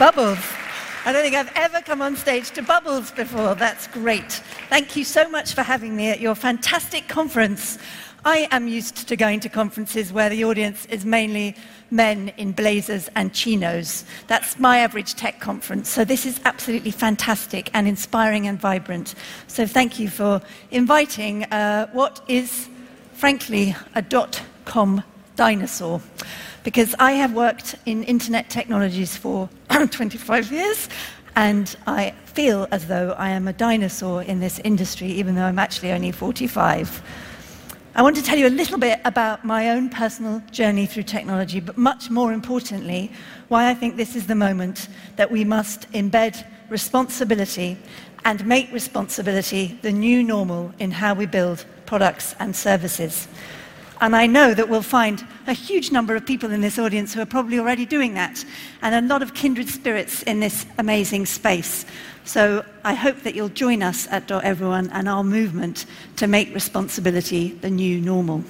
Bubbles. 0.00 0.38
I 1.04 1.12
don't 1.12 1.22
think 1.22 1.36
I've 1.36 1.52
ever 1.54 1.82
come 1.82 2.00
on 2.00 2.16
stage 2.16 2.52
to 2.52 2.62
Bubbles 2.62 3.10
before. 3.10 3.54
That's 3.54 3.86
great. 3.86 4.32
Thank 4.70 4.96
you 4.96 5.04
so 5.04 5.28
much 5.28 5.52
for 5.52 5.60
having 5.62 5.94
me 5.94 6.08
at 6.08 6.20
your 6.20 6.34
fantastic 6.34 7.06
conference. 7.06 7.76
I 8.24 8.48
am 8.50 8.66
used 8.66 9.06
to 9.08 9.14
going 9.14 9.40
to 9.40 9.50
conferences 9.50 10.10
where 10.10 10.30
the 10.30 10.42
audience 10.44 10.86
is 10.86 11.04
mainly 11.04 11.54
men 11.90 12.32
in 12.38 12.52
blazers 12.52 13.10
and 13.14 13.34
chinos. 13.34 14.06
That's 14.26 14.58
my 14.58 14.78
average 14.78 15.16
tech 15.16 15.38
conference. 15.38 15.90
So 15.90 16.02
this 16.02 16.24
is 16.24 16.40
absolutely 16.46 16.92
fantastic 16.92 17.68
and 17.74 17.86
inspiring 17.86 18.46
and 18.46 18.58
vibrant. 18.58 19.14
So 19.48 19.66
thank 19.66 19.98
you 19.98 20.08
for 20.08 20.40
inviting 20.70 21.44
uh, 21.44 21.88
what 21.88 22.22
is, 22.26 22.70
frankly, 23.12 23.76
a 23.94 24.00
dot 24.00 24.40
com 24.64 25.02
dinosaur. 25.40 26.02
Because 26.64 26.94
I 26.98 27.12
have 27.12 27.32
worked 27.32 27.74
in 27.86 28.04
internet 28.04 28.50
technologies 28.50 29.16
for 29.16 29.48
25 29.90 30.52
years 30.52 30.90
and 31.34 31.74
I 31.86 32.10
feel 32.26 32.68
as 32.70 32.86
though 32.88 33.12
I 33.16 33.30
am 33.30 33.48
a 33.48 33.54
dinosaur 33.54 34.22
in 34.22 34.40
this 34.40 34.58
industry, 34.58 35.06
even 35.06 35.36
though 35.36 35.44
I'm 35.44 35.58
actually 35.58 35.92
only 35.92 36.12
45. 36.12 37.02
I 37.94 38.02
want 38.02 38.16
to 38.16 38.22
tell 38.22 38.36
you 38.36 38.48
a 38.48 38.58
little 38.60 38.76
bit 38.76 39.00
about 39.06 39.42
my 39.42 39.70
own 39.70 39.88
personal 39.88 40.42
journey 40.50 40.84
through 40.84 41.04
technology, 41.04 41.58
but 41.58 41.78
much 41.78 42.10
more 42.10 42.34
importantly, 42.34 43.10
why 43.48 43.70
I 43.70 43.74
think 43.74 43.96
this 43.96 44.14
is 44.14 44.26
the 44.26 44.34
moment 44.34 44.88
that 45.16 45.30
we 45.30 45.42
must 45.42 45.90
embed 45.92 46.44
responsibility 46.68 47.78
and 48.26 48.44
make 48.44 48.70
responsibility 48.72 49.78
the 49.80 49.90
new 49.90 50.22
normal 50.22 50.74
in 50.78 50.90
how 50.90 51.14
we 51.14 51.24
build 51.24 51.64
products 51.86 52.34
and 52.40 52.54
services. 52.54 53.26
And 54.00 54.16
I 54.16 54.26
know 54.26 54.54
that 54.54 54.68
we'll 54.68 54.80
find 54.80 55.26
a 55.46 55.52
huge 55.52 55.92
number 55.92 56.16
of 56.16 56.24
people 56.24 56.52
in 56.52 56.62
this 56.62 56.78
audience 56.78 57.12
who 57.12 57.20
are 57.20 57.26
probably 57.26 57.58
already 57.58 57.84
doing 57.84 58.14
that, 58.14 58.42
and 58.80 58.94
a 58.94 59.06
lot 59.06 59.22
of 59.22 59.34
kindred 59.34 59.68
spirits 59.68 60.22
in 60.22 60.40
this 60.40 60.64
amazing 60.78 61.26
space. 61.26 61.84
So 62.24 62.64
I 62.82 62.94
hope 62.94 63.22
that 63.22 63.34
you'll 63.34 63.50
join 63.50 63.82
us 63.82 64.08
at 64.10 64.26
Doteveryone 64.26 64.88
and 64.92 65.06
our 65.06 65.22
movement 65.22 65.84
to 66.16 66.26
make 66.26 66.54
responsibility 66.54 67.50
the 67.50 67.68
new 67.68 68.00
normal. 68.00 68.42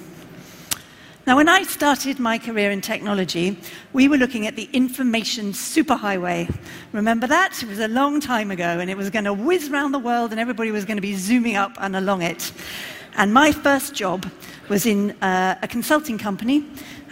Now, 1.27 1.37
when 1.37 1.49
I 1.49 1.65
started 1.65 2.19
my 2.19 2.39
career 2.39 2.71
in 2.71 2.81
technology, 2.81 3.59
we 3.93 4.09
were 4.09 4.17
looking 4.17 4.47
at 4.47 4.57
the 4.57 4.69
information 4.73 5.53
superhighway. 5.53 6.53
Remember 6.93 7.27
that? 7.27 7.63
It 7.63 7.69
was 7.69 7.79
a 7.79 7.89
long 7.89 8.21
time 8.21 8.51
ago, 8.51 8.79
and 8.79 8.89
it 8.89 8.97
was 8.97 9.11
going 9.11 9.27
to 9.27 9.35
whiz 9.35 9.69
around 9.69 9.93
the 9.93 9.99
world, 9.99 10.31
and 10.31 10.41
everybody 10.41 10.71
was 10.71 10.85
going 10.85 10.97
to 10.97 11.03
be 11.03 11.15
zooming 11.17 11.57
up 11.57 11.73
and 11.79 11.95
along 11.95 12.23
it. 12.23 12.53
And 13.17 13.35
my 13.35 13.53
first 13.53 13.95
job 13.95 14.31
was 14.69 14.87
in 14.87 15.11
uh, 15.23 15.59
a 15.63 15.69
consulting 15.69 16.17
company, 16.19 16.65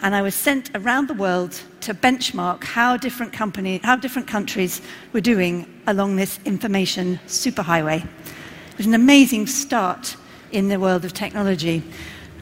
and 0.03 0.15
I 0.15 0.23
was 0.23 0.35
sent 0.35 0.71
around 0.75 1.09
the 1.09 1.15
world 1.15 1.61
to 1.81 1.93
benchmark 1.93 2.63
how 2.63 2.97
different, 2.97 3.33
company, 3.33 3.81
how 3.83 3.97
different 3.97 4.29
countries 4.29 4.81
were 5.13 5.21
doing 5.21 5.67
along 5.87 6.17
this 6.17 6.39
information 6.45 7.19
superhighway. 7.27 8.05
It 8.05 8.79
was 8.79 8.87
an 8.87 8.95
amazing 8.95 9.47
start 9.49 10.17
in 10.53 10.69
the 10.69 10.79
world 10.79 11.05
of 11.05 11.13
technology. 11.13 11.83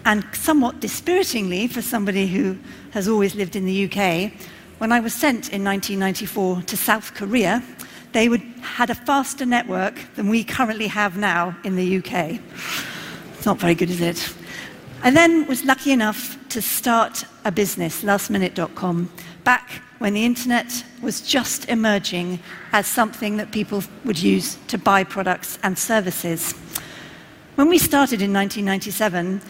And 0.05 0.25
somewhat 0.33 0.81
dispiritingly, 0.81 1.69
for 1.69 1.83
somebody 1.83 2.27
who 2.27 2.59
has 2.91 3.09
always 3.09 3.35
lived 3.35 3.57
in 3.57 3.65
the 3.65 3.85
UK, 3.91 4.33
when 4.79 4.93
I 4.93 5.01
was 5.01 5.15
sent 5.15 5.53
in 5.53 5.65
1994 5.65 6.63
to 6.63 6.77
South 6.77 7.15
Korea, 7.15 7.63
they 8.13 8.29
would, 8.29 8.43
had 8.61 8.91
a 8.91 8.95
faster 8.95 9.47
network 9.47 9.95
than 10.15 10.29
we 10.29 10.45
currently 10.45 10.87
have 10.89 11.17
now 11.17 11.57
in 11.65 11.77
the 11.77 11.99
UK. 11.99 12.39
Not 13.47 13.61
very 13.61 13.77
good, 13.77 13.91
is 13.91 14.01
it? 14.01 14.35
I 15.05 15.11
then 15.13 15.47
was 15.47 15.65
lucky 15.65 15.93
enough 15.93 16.37
to 16.49 16.61
start 16.61 17.25
a 17.45 17.53
business, 17.53 18.03
lastminute.com, 18.03 19.09
back 19.45 19.83
when 19.99 20.15
the 20.15 20.25
internet 20.25 20.85
was 21.01 21.21
just 21.21 21.69
emerging 21.69 22.41
as 22.73 22.89
something 22.89 23.37
that 23.37 23.53
people 23.53 23.85
would 24.05 24.21
use 24.21 24.59
to 24.67 24.79
buy 24.79 25.05
products 25.05 25.61
and 25.63 25.79
services. 25.79 26.55
When 27.55 27.69
we 27.69 27.79
started 27.79 28.21
in 28.21 28.33
1997, 28.33 29.41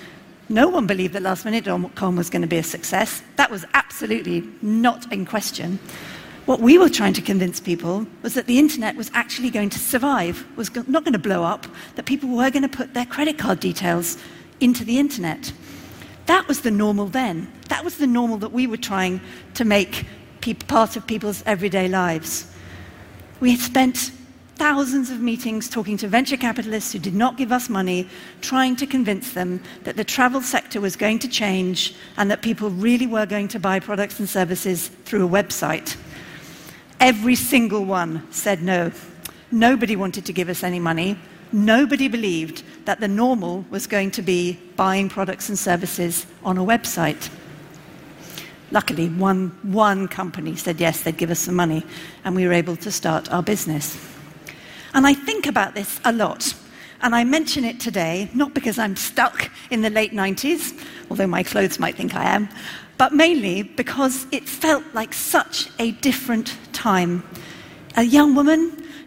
no 0.51 0.69
one 0.69 0.87
believed 0.87 1.15
that 1.15 1.23
lastminute.com 1.23 2.17
was 2.17 2.29
going 2.29 2.43
to 2.43 2.49
be 2.49 2.59
a 2.59 2.63
success. 2.63 3.23
That 3.37 3.51
was 3.51 3.65
absolutely 3.73 4.47
not 4.61 5.11
in 5.11 5.25
question. 5.25 5.79
What 6.47 6.61
we 6.61 6.79
were 6.79 6.89
trying 6.89 7.13
to 7.15 7.23
convince 7.23 7.59
people 7.59 8.07
was 8.23 8.35
that 8.35 8.47
the 8.47 8.61
internet 8.61 8.95
was 8.95 9.11
actually 9.15 9.51
going 9.51 9.69
to 9.71 9.81
survive, 9.81 10.47
was 10.57 10.73
not 10.87 11.03
going 11.03 11.13
to 11.13 11.19
blow 11.19 11.43
up, 11.43 11.67
that 11.97 12.07
people 12.07 12.29
were 12.29 12.51
going 12.51 12.63
to 12.63 12.69
put 12.69 12.95
their 12.95 13.05
credit 13.05 13.37
card 13.37 13.59
details 13.59 14.17
into 14.61 14.85
the 14.85 15.01
internet. 15.01 15.53
That 16.27 16.47
was 16.47 16.61
the 16.61 16.71
normal 16.71 17.07
then. 17.07 17.53
That 17.69 17.83
was 17.83 17.99
the 17.99 18.07
normal 18.07 18.39
that 18.39 18.53
we 18.53 18.69
were 18.69 18.77
trying 18.77 19.21
to 19.55 19.65
make 19.65 20.07
part 20.69 20.97
of 20.97 21.05
people's 21.09 21.43
everyday 21.47 21.89
lives. 21.89 22.47
We 23.41 23.51
had 23.51 23.59
spent 23.59 24.13
thousands 24.55 25.11
of 25.11 25.21
meetings 25.21 25.69
talking 25.69 25.97
to 25.97 26.07
venture 26.07 26.37
capitalists 26.37 26.93
who 26.93 27.01
did 27.01 27.15
not 27.15 27.37
give 27.37 27.51
us 27.51 27.69
money, 27.69 28.09
trying 28.41 28.77
to 28.77 28.87
convince 28.87 29.33
them 29.33 29.61
that 29.83 29.97
the 29.97 30.05
travel 30.05 30.41
sector 30.41 30.81
was 30.81 30.95
going 30.95 31.19
to 31.19 31.29
change 31.29 31.97
and 32.17 32.31
that 32.31 32.43
people 32.43 32.71
really 32.71 33.09
were 33.09 33.27
going 33.27 33.49
to 33.49 33.59
buy 33.59 33.81
products 33.81 34.21
and 34.21 34.29
services 34.29 34.87
through 35.05 35.27
a 35.27 35.29
website. 35.29 35.97
Every 37.01 37.35
single 37.35 37.85
one 37.85 38.27
said 38.33 38.63
no. 38.63 38.91
Nobody 39.51 39.97
wanted 39.97 40.25
to 40.27 40.33
give 40.33 40.49
us 40.49 40.63
any 40.63 40.81
money. 40.81 41.19
Nobody 41.53 42.09
believed 42.09 42.63
that 42.87 43.01
the 43.01 43.09
normal 43.09 43.65
was 43.71 43.87
going 43.87 44.11
to 44.13 44.23
be 44.23 44.59
buying 44.77 45.09
products 45.09 45.49
and 45.49 45.59
services 45.59 46.27
on 46.43 46.59
a 46.59 46.65
website. 46.65 47.31
Luckily, 48.71 49.09
one, 49.11 49.57
one 49.63 50.09
company 50.09 50.57
said 50.57 50.81
yes, 50.81 51.03
they'd 51.03 51.17
give 51.17 51.31
us 51.31 51.39
some 51.39 51.55
money, 51.55 51.85
and 52.25 52.35
we 52.35 52.47
were 52.47 52.53
able 52.53 52.77
to 52.77 52.91
start 52.91 53.31
our 53.31 53.43
business. 53.43 53.97
And 54.95 55.07
I 55.07 55.15
think 55.15 55.47
about 55.47 55.75
this 55.75 56.01
a 56.05 56.13
lot. 56.13 56.55
And 57.03 57.15
I 57.15 57.25
mention 57.25 57.65
it 57.65 57.79
today, 57.79 58.29
not 58.35 58.55
because 58.55 58.79
I'm 58.79 58.97
stuck 58.97 59.51
in 59.71 59.83
the 59.83 59.91
late 59.91 60.13
90s, 60.13 60.83
although 61.11 61.27
my 61.27 61.43
clothes 61.43 61.79
might 61.79 61.95
think 61.95 62.15
I 62.15 62.25
am, 62.25 62.49
but 62.99 63.13
mainly 63.13 63.63
because 63.63 64.27
it 64.33 64.49
felt 64.49 64.83
like 64.95 65.13
such 65.13 65.69
a 65.79 65.93
different 65.93 66.57
time. 66.87 67.21
A 67.97 68.05
young 68.05 68.37
woman 68.37 68.61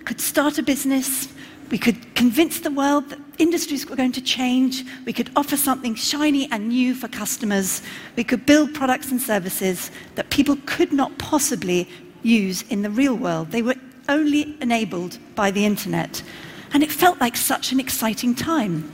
could 0.03 0.19
start 0.19 0.57
a 0.57 0.63
business, 0.63 1.29
we 1.71 1.77
could 1.77 2.13
convince 2.13 2.59
the 2.59 2.71
world 2.71 3.09
that 3.09 3.19
industries 3.37 3.87
were 3.89 3.95
going 3.95 4.11
to 4.11 4.21
change. 4.21 4.83
We 5.05 5.13
could 5.13 5.29
offer 5.33 5.55
something 5.55 5.95
shiny 5.95 6.51
and 6.51 6.67
new 6.67 6.93
for 6.93 7.07
customers. 7.07 7.81
We 8.17 8.25
could 8.25 8.45
build 8.45 8.73
products 8.73 9.11
and 9.11 9.21
services 9.21 9.91
that 10.15 10.29
people 10.29 10.57
could 10.65 10.91
not 10.91 11.17
possibly 11.19 11.87
use 12.21 12.63
in 12.63 12.81
the 12.81 12.89
real 12.89 13.15
world. 13.15 13.51
They 13.51 13.61
were 13.61 13.75
only 14.09 14.57
enabled 14.59 15.17
by 15.35 15.49
the 15.49 15.63
internet. 15.63 16.21
And 16.73 16.83
it 16.83 16.91
felt 16.91 17.21
like 17.21 17.37
such 17.37 17.71
an 17.71 17.79
exciting 17.79 18.35
time. 18.35 18.91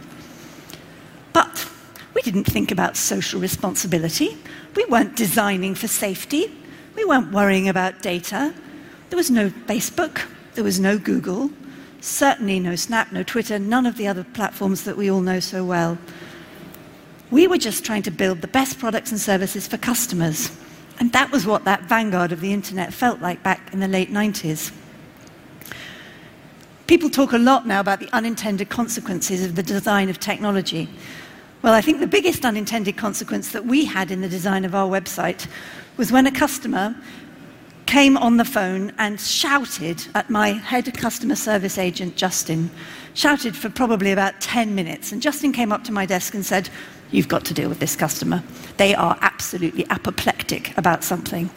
But 1.34 1.68
we 2.14 2.22
didn't 2.22 2.44
think 2.44 2.70
about 2.70 2.98
social 2.98 3.40
responsibility. 3.42 4.38
We 4.76 4.86
weren't 4.86 5.16
designing 5.16 5.74
for 5.74 5.88
safety. 5.88 6.56
We 6.96 7.04
weren't 7.04 7.32
worrying 7.32 7.68
about 7.68 8.04
data. 8.04 8.54
There 9.10 9.18
was 9.18 9.32
no 9.32 9.50
Facebook. 9.50 10.22
There 10.56 10.64
was 10.64 10.80
no 10.80 10.98
Google. 10.98 11.52
Certainly 12.02 12.60
no 12.60 12.76
Snap, 12.76 13.12
no 13.12 13.24
Twitter, 13.24 13.58
none 13.58 13.86
of 13.86 13.98
the 13.98 14.08
other 14.08 14.24
platforms 14.24 14.84
that 14.84 14.98
we 14.98 15.10
all 15.10 15.22
know 15.22 15.40
so 15.40 15.66
well. 15.66 15.98
We 17.32 17.48
were 17.48 17.58
just 17.58 17.84
trying 17.84 18.04
to 18.04 18.12
build 18.12 18.42
the 18.42 18.48
best 18.48 18.78
products 18.78 19.12
and 19.12 19.20
services 19.20 19.68
for 19.68 19.78
customers. 19.78 20.52
And 21.00 21.12
that 21.12 21.32
was 21.32 21.46
what 21.46 21.66
that 21.66 21.84
vanguard 21.84 22.32
of 22.32 22.42
the 22.42 22.54
internet 22.54 22.94
felt 22.94 23.22
like 23.22 23.44
back 23.44 23.74
in 23.74 23.80
the 23.80 23.88
late 23.88 24.12
90s. 24.12 24.72
People 26.88 27.10
talk 27.10 27.34
a 27.34 27.38
lot 27.38 27.66
now 27.66 27.80
about 27.80 28.00
the 28.00 28.10
unintended 28.14 28.70
consequences 28.70 29.44
of 29.44 29.56
the 29.56 29.64
design 29.64 30.08
of 30.08 30.20
technology. 30.20 30.88
Well, 31.64 31.74
I 31.74 31.82
think 31.82 32.00
the 32.00 32.08
biggest 32.08 32.46
unintended 32.46 32.96
consequence 32.96 33.52
that 33.52 33.66
we 33.66 33.86
had 33.86 34.12
in 34.12 34.22
the 34.22 34.30
design 34.30 34.64
of 34.64 34.76
our 34.76 34.88
website 34.88 35.48
was 35.98 36.12
when 36.12 36.28
a 36.28 36.32
customer 36.32 36.96
came 37.86 38.18
on 38.18 38.38
the 38.38 38.46
phone 38.46 38.92
and 38.98 39.20
shouted 39.20 40.06
at 40.16 40.30
my 40.30 40.50
head 40.50 40.92
customer 40.98 41.36
service 41.36 41.78
agent, 41.78 42.16
Justin, 42.16 42.70
shouted 43.14 43.56
for 43.56 43.70
probably 43.70 44.12
about 44.12 44.40
10 44.42 44.76
minutes. 44.76 45.12
And 45.12 45.22
Justin 45.22 45.52
came 45.52 45.72
up 45.72 45.84
to 45.86 45.92
my 45.92 46.06
desk 46.06 46.34
and 46.34 46.46
said, 46.46 46.70
You've 47.12 47.28
got 47.28 47.46
to 47.46 47.54
deal 47.54 47.70
with 47.70 47.80
this 47.80 47.96
customer. 47.96 48.44
They 48.78 48.96
are 48.96 49.18
absolutely 49.22 49.86
apoplectic 49.90 50.76
about 50.78 51.04
something. 51.04 51.50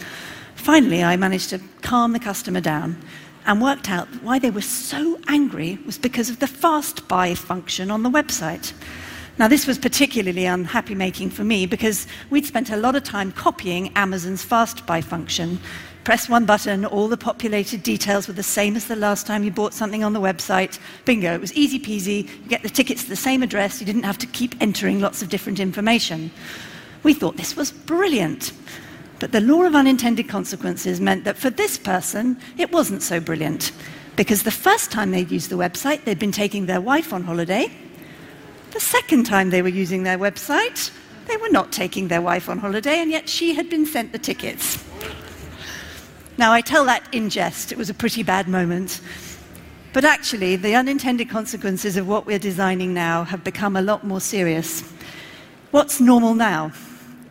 Finally, 0.55 1.03
I 1.03 1.17
managed 1.17 1.51
to 1.51 1.61
calm 1.81 2.13
the 2.13 2.19
customer 2.19 2.61
down 2.61 3.01
and 3.47 3.63
worked 3.63 3.89
out 3.89 4.09
why 4.23 4.39
they 4.39 4.51
were 4.51 4.61
so 4.61 5.19
angry 5.27 5.79
was 5.87 5.97
because 5.97 6.29
of 6.29 6.39
the 6.39 6.47
fast 6.47 7.09
buy 7.09 7.35
function 7.35 7.91
on 7.91 8.03
the 8.03 8.11
website. 8.11 8.75
Now, 9.39 9.49
this 9.49 9.67
was 9.67 9.79
particularly 9.79 10.45
unhappy 10.45 10.95
making 10.95 11.31
for 11.31 11.45
me 11.45 11.65
because 11.65 12.07
we'd 12.29 12.45
spent 12.45 12.71
a 12.71 12.77
lot 12.77 12.95
of 12.95 13.05
time 13.05 13.33
copying 13.33 13.91
Amazon's 13.97 14.43
fast 14.43 14.85
buy 14.85 15.01
function 15.01 15.61
press 16.08 16.26
one 16.26 16.46
button, 16.46 16.87
all 16.87 17.06
the 17.06 17.19
populated 17.19 17.82
details 17.82 18.26
were 18.26 18.32
the 18.32 18.43
same 18.43 18.76
as 18.76 18.87
the 18.87 18.96
last 18.96 19.26
time 19.26 19.44
you 19.44 19.50
bought 19.50 19.75
something 19.75 20.02
on 20.02 20.14
the 20.14 20.20
website. 20.22 20.78
Bingo, 21.05 21.34
it 21.34 21.40
was 21.43 21.52
easy 21.52 21.78
peasy. 21.78 22.26
You 22.44 22.49
get 22.49 22.62
the 22.62 22.70
tickets 22.70 23.02
to 23.02 23.10
the 23.10 23.14
same 23.14 23.43
address, 23.43 23.78
you 23.78 23.84
didn't 23.84 24.05
have 24.05 24.16
to 24.16 24.26
keep 24.26 24.55
entering 24.58 25.02
lots 25.02 25.20
of 25.20 25.28
different 25.28 25.60
information. 25.60 26.31
We 27.02 27.12
thought 27.12 27.37
this 27.37 27.56
was 27.56 27.70
brilliant. 27.72 28.52
But 29.19 29.32
the 29.32 29.43
law 29.43 29.64
of 29.64 29.75
unintended 29.75 30.31
consequences 30.31 30.99
meant 30.99 31.25
that 31.25 31.37
for 31.37 31.50
this 31.50 31.76
person, 31.76 32.38
it 32.56 32.72
wasn't 32.72 33.02
so 33.02 33.20
brilliant. 33.20 33.70
Because 34.16 34.44
the 34.44 34.50
first 34.50 34.90
time 34.90 35.10
they'd 35.10 35.31
used 35.31 35.50
the 35.50 35.56
website, 35.56 36.05
they'd 36.05 36.19
been 36.19 36.32
taking 36.32 36.64
their 36.64 36.81
wife 36.81 37.12
on 37.12 37.22
holiday. 37.22 37.70
The 38.70 38.81
second 38.81 39.25
time 39.25 39.50
they 39.50 39.60
were 39.60 39.69
using 39.69 40.05
their 40.05 40.19
website, 40.19 40.90
they 41.26 41.37
were 41.37 41.50
not 41.50 41.70
taking 41.70 42.08
their 42.08 42.22
wife 42.22 42.49
on 42.49 42.60
holiday, 42.60 42.99
and 43.00 43.10
yet 43.10 43.28
she 43.28 43.52
had 43.52 43.69
been 43.69 43.84
sent 43.84 44.12
the 44.12 44.19
tickets. 44.19 44.88
Now, 46.38 46.52
I 46.52 46.61
tell 46.61 46.85
that 46.85 47.02
in 47.12 47.31
jest. 47.31 47.73
It 47.73 47.79
was 47.79 47.90
a 47.90 47.94
pretty 47.94 48.23
bad 48.23 48.46
moment. 48.46 49.00
But 49.93 50.05
actually, 50.05 50.55
the 50.55 50.76
unintended 50.76 51.29
consequences 51.29 51.96
of 51.96 52.06
what 52.06 52.26
we're 52.26 52.38
designing 52.38 52.94
now 52.94 53.25
have 53.25 53.43
become 53.43 53.75
a 53.75 53.82
lot 53.82 54.05
more 54.05 54.20
serious. 54.20 54.82
What's 55.73 56.00
normal 56.00 56.35
now? 56.35 56.70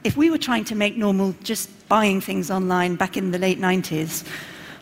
If 0.04 0.18
we 0.18 0.30
were 0.30 0.38
trying 0.38 0.66
to 0.66 0.76
make 0.76 0.98
normal 0.98 1.34
just 1.42 1.70
buying 1.88 2.20
things 2.20 2.52
online 2.52 2.96
back 2.96 3.16
in 3.16 3.32
the 3.32 3.40
late 3.40 3.62
90s, 3.62 4.28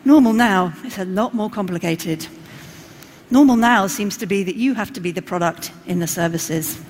normal 0.04 0.32
now 0.32 0.72
is 0.84 0.98
a 0.98 1.04
lot 1.04 1.32
more 1.32 1.48
complicated. 1.48 2.26
Normal 3.30 3.54
now 3.54 3.86
seems 3.86 4.16
to 4.16 4.26
be 4.26 4.42
that 4.42 4.56
you 4.56 4.74
have 4.74 4.92
to 4.94 5.00
be 5.00 5.12
the 5.12 5.22
product 5.22 5.70
in 5.86 6.00
the 6.00 6.08
services. 6.08 6.80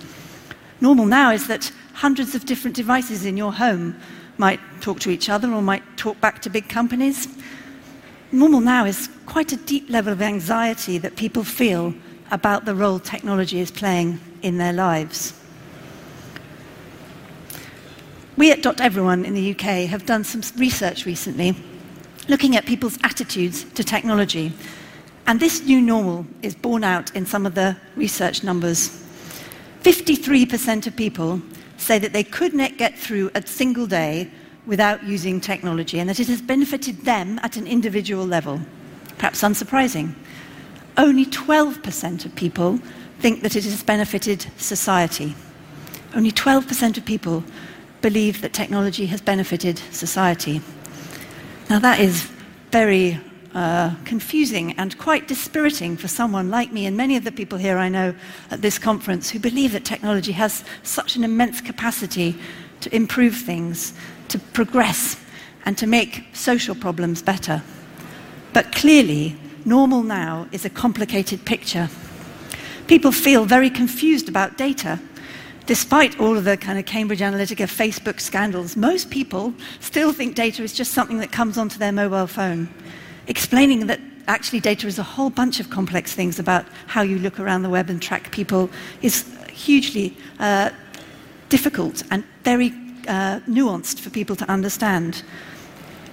Normal 0.81 1.05
now 1.05 1.33
is 1.33 1.49
that 1.49 1.71
hundreds 1.93 2.35
of 2.35 2.47
different 2.47 2.77
devices 2.77 3.27
in 3.27 3.37
your 3.37 3.53
home 3.53 3.95
might 4.39 4.61
talk 4.81 5.01
to 5.01 5.11
each 5.11 5.29
other 5.29 5.51
or 5.51 5.63
might 5.63 5.83
talk 5.97 6.21
back 6.21 6.43
to 6.43 6.51
big 6.51 6.69
companies. 6.69 7.29
Normal 8.33 8.61
now 8.61 8.85
is 8.85 9.09
quite 9.25 9.53
a 9.53 9.57
deep 9.57 9.89
level 9.89 10.13
of 10.13 10.21
anxiety 10.21 10.99
that 10.99 11.17
people 11.17 11.45
feel 11.45 11.95
about 12.31 12.65
the 12.65 12.75
role 12.75 12.99
technology 12.99 13.61
is 13.61 13.71
playing 13.71 14.21
in 14.43 14.59
their 14.59 14.73
lives. 14.73 15.33
We 18.37 18.53
at 18.53 18.63
Doteveryone 18.63 19.25
in 19.25 19.35
the 19.35 19.53
UK 19.53 19.89
have 19.89 20.05
done 20.05 20.25
some 20.25 20.43
research 20.59 21.07
recently 21.07 21.57
looking 22.29 22.57
at 22.57 22.67
people's 22.67 22.99
attitudes 23.03 23.65
to 23.75 23.85
technology. 23.85 24.53
And 25.27 25.41
this 25.41 25.65
new 25.65 25.81
normal 25.81 26.27
is 26.43 26.55
borne 26.55 26.85
out 26.85 27.15
in 27.15 27.27
some 27.27 27.47
of 27.47 27.55
the 27.55 27.77
research 27.97 28.43
numbers. 28.43 29.03
53% 29.83 30.87
of 30.87 30.97
people 30.97 31.41
say 31.77 31.99
that 31.99 32.13
they 32.13 32.25
could 32.25 32.55
not 32.55 32.77
get 32.77 32.99
through 32.99 33.31
a 33.35 33.47
single 33.47 33.87
day 33.87 34.31
without 34.67 35.05
using 35.05 35.41
technology 35.41 35.99
and 35.99 36.09
that 36.09 36.21
it 36.21 36.27
has 36.27 36.43
benefited 36.43 37.05
them 37.05 37.39
at 37.43 37.57
an 37.57 37.67
individual 37.67 38.27
level. 38.27 38.61
Perhaps 39.19 39.43
unsurprising. 39.43 40.15
Only 40.97 41.27
12% 41.27 42.25
of 42.25 42.35
people 42.35 42.79
think 43.21 43.43
that 43.43 43.57
it 43.57 43.65
has 43.65 43.83
benefited 43.83 44.47
society. 44.57 45.35
Only 46.15 46.33
12% 46.33 46.97
of 46.97 47.05
people 47.05 47.45
believe 48.03 48.41
that 48.41 48.53
technology 48.53 49.07
has 49.07 49.21
benefited 49.21 49.79
society. 49.91 50.61
Now, 51.69 51.79
that 51.81 52.01
is 52.01 52.31
very 52.71 53.21
uh, 53.57 53.95
confusing 54.05 54.73
and 54.73 54.99
quite 54.99 55.27
dispiriting 55.27 55.97
for 55.97 56.09
someone 56.09 56.51
like 56.51 56.73
me 56.73 56.85
and 56.85 56.95
many 56.95 57.17
of 57.17 57.25
the 57.25 57.33
people 57.33 57.57
here 57.57 57.79
I 57.79 57.89
know 57.89 58.15
at 58.51 58.61
this 58.61 58.79
conference 58.79 59.31
who 59.31 59.39
believe 59.39 59.73
that 59.73 59.83
technology 59.83 60.33
has 60.33 60.63
such 60.83 61.17
an 61.17 61.25
immense 61.25 61.63
capacity 61.63 62.39
to 62.83 62.95
improve 62.95 63.35
things, 63.35 63.95
to 64.29 64.39
progress, 64.39 65.17
and 65.65 65.79
to 65.79 65.87
make 65.87 66.27
social 66.35 66.75
problems 66.75 67.23
better. 67.23 67.63
But 68.53 68.73
clearly, 68.73 69.35
normal 69.65 70.03
now 70.03 70.49
is 70.53 70.67
a 70.67 70.71
complicated 70.71 71.47
picture. 71.47 71.89
People 72.89 73.11
feel 73.11 73.47
very 73.47 73.71
confused 73.71 74.29
about 74.29 74.59
data. 74.59 75.01
Despite 75.65 76.21
all 76.21 76.37
of 76.37 76.45
the 76.45 76.59
kind 76.59 76.79
of 76.79 76.85
Cambridge 76.85 77.21
Analytica, 77.21 77.67
Facebook 77.67 78.21
scandals, 78.21 78.77
most 78.77 79.11
people 79.11 79.55
still 79.81 80.13
think 80.13 80.35
data 80.35 80.63
is 80.63 80.75
just 80.75 80.93
something 80.93 81.21
that 81.21 81.33
comes 81.33 81.57
onto 81.57 81.79
their 81.79 81.91
mobile 81.91 82.27
phone 82.27 82.69
explaining 83.27 83.87
that 83.87 84.01
actually 84.29 84.61
data 84.61 84.87
is 84.87 84.99
a 84.99 85.03
whole 85.03 85.31
bunch 85.31 85.61
of 85.61 85.71
complex 85.71 86.13
things 86.13 86.39
about 86.39 86.67
how 86.87 87.03
you 87.03 87.19
look 87.19 87.39
around 87.39 87.63
the 87.63 87.69
web 87.69 87.91
and 87.91 88.03
track 88.03 88.31
people 88.33 88.69
is 89.03 89.25
hugely 89.51 90.17
uh, 90.41 90.71
difficult 91.49 92.03
and 92.11 92.25
very 92.43 92.73
uh, 93.09 93.41
nuanced 93.49 94.01
for 94.01 94.11
people 94.11 94.37
to 94.37 94.51
understand. 94.51 95.23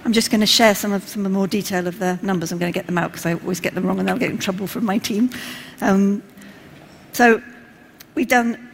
I'm 0.04 0.12
just 0.12 0.30
going 0.30 0.40
to 0.40 0.46
share 0.46 0.74
some 0.74 0.92
of 0.92 1.08
some 1.08 1.30
more 1.32 1.46
detail 1.46 1.86
of 1.86 1.98
the 1.98 2.18
numbers. 2.22 2.52
I'm 2.52 2.58
going 2.58 2.72
to 2.72 2.78
get 2.78 2.86
them 2.86 2.98
out 2.98 3.10
because 3.10 3.26
I 3.26 3.34
always 3.34 3.58
get 3.60 3.74
them 3.74 3.86
wrong 3.86 3.98
and 3.98 4.08
I'll 4.08 4.18
get 4.18 4.30
in 4.30 4.38
trouble 4.38 4.66
from 4.66 4.84
my 4.84 4.98
team. 4.98 5.30
Um, 5.80 6.22
so 7.12 7.42
we've 8.14 8.28
done 8.28 8.73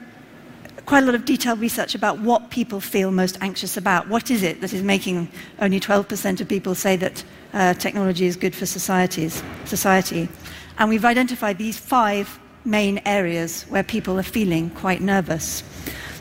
quite 0.90 1.04
a 1.04 1.06
lot 1.06 1.14
of 1.14 1.24
detailed 1.24 1.60
research 1.60 1.94
about 1.94 2.18
what 2.18 2.50
people 2.50 2.80
feel 2.80 3.12
most 3.12 3.38
anxious 3.40 3.76
about. 3.76 4.08
What 4.08 4.28
is 4.28 4.42
it 4.42 4.60
that 4.60 4.72
is 4.72 4.82
making 4.82 5.28
only 5.60 5.78
12% 5.78 6.40
of 6.40 6.48
people 6.48 6.74
say 6.74 6.96
that 6.96 7.22
uh, 7.52 7.74
technology 7.74 8.26
is 8.26 8.34
good 8.34 8.56
for 8.56 8.66
societies, 8.66 9.40
society? 9.66 10.28
And 10.78 10.88
we've 10.88 11.04
identified 11.04 11.58
these 11.58 11.78
five 11.78 12.40
main 12.64 13.00
areas 13.06 13.62
where 13.68 13.84
people 13.84 14.18
are 14.18 14.24
feeling 14.24 14.68
quite 14.70 15.00
nervous. 15.00 15.62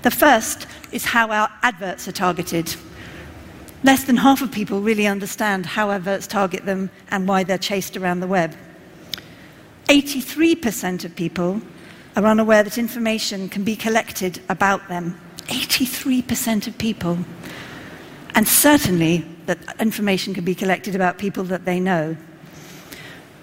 The 0.03 0.11
first 0.11 0.67
is 0.91 1.03
how 1.03 1.31
our 1.31 1.49
adverts 1.63 2.07
are 2.07 2.11
targeted. 2.11 2.75
Less 3.83 4.03
than 4.03 4.17
half 4.17 4.43
of 4.43 4.51
people 4.51 4.81
really 4.81 5.07
understand 5.07 5.65
how 5.65 5.89
adverts 5.89 6.27
target 6.27 6.67
them 6.67 6.91
and 7.09 7.27
why 7.27 7.43
they're 7.43 7.57
chased 7.57 7.97
around 7.97 8.19
the 8.19 8.27
web. 8.27 8.55
83% 9.87 11.05
of 11.05 11.15
people 11.15 11.59
are 12.15 12.25
unaware 12.25 12.63
that 12.63 12.77
information 12.77 13.49
can 13.49 13.63
be 13.63 13.75
collected 13.75 14.41
about 14.49 14.87
them. 14.87 15.19
83% 15.47 16.67
of 16.67 16.77
people. 16.77 17.17
And 18.35 18.47
certainly 18.47 19.25
that 19.47 19.59
information 19.79 20.33
can 20.33 20.45
be 20.45 20.55
collected 20.55 20.95
about 20.95 21.17
people 21.17 21.43
that 21.45 21.65
they 21.65 21.79
know. 21.79 22.15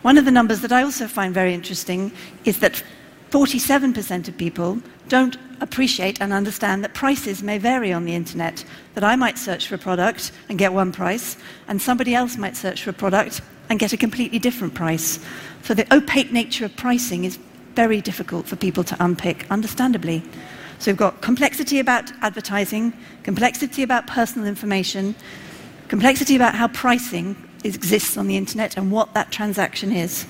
One 0.03 0.19
of 0.19 0.25
the 0.25 0.31
numbers 0.31 0.61
that 0.61 0.73
I 0.73 0.83
also 0.83 1.09
find 1.09 1.35
very 1.35 1.53
interesting 1.53 2.13
is 2.45 2.61
that 2.61 2.83
47% 3.31 4.29
of 4.29 4.39
people 4.39 4.79
don't 5.09 5.37
appreciate 5.61 6.21
and 6.21 6.33
understand 6.33 6.85
that 6.85 6.95
prices 6.95 7.43
may 7.43 7.59
vary 7.59 7.93
on 7.93 8.05
the 8.05 8.15
internet. 8.15 8.65
That 8.95 9.05
I 9.05 9.17
might 9.17 9.39
search 9.39 9.67
for 9.67 9.75
a 9.75 9.79
product 9.79 10.33
and 10.49 10.59
get 10.59 10.73
one 10.73 10.93
price, 10.93 11.37
and 11.67 11.81
somebody 11.81 12.15
else 12.15 12.37
might 12.37 12.57
search 12.57 12.83
for 12.83 12.91
a 12.91 12.95
product 12.95 13.41
and 13.69 13.81
get 13.81 13.93
a 13.93 13.97
completely 13.97 14.39
different 14.39 14.75
price. 14.75 15.19
So 15.65 15.75
the 15.75 15.93
opaque 15.95 16.31
nature 16.31 16.65
of 16.65 16.77
pricing 16.77 17.25
is 17.25 17.39
very 17.77 18.01
difficult 18.01 18.47
for 18.47 18.57
people 18.57 18.83
to 18.83 18.97
unpick, 18.99 19.47
understandably. 19.51 20.23
So 20.79 20.91
we've 20.91 20.97
got 20.97 21.21
complexity 21.21 21.79
about 21.79 22.11
advertising, 22.23 22.93
complexity 23.23 23.83
about 23.83 24.07
personal 24.07 24.49
information, 24.49 25.15
complexity 25.89 26.35
about 26.35 26.55
how 26.55 26.69
pricing 26.69 27.37
exists 27.65 28.17
on 28.17 28.27
the 28.27 28.37
internet 28.37 28.77
and 28.77 28.91
what 28.91 29.15
that 29.15 29.31
transaction 29.31 29.93
is. 29.93 30.27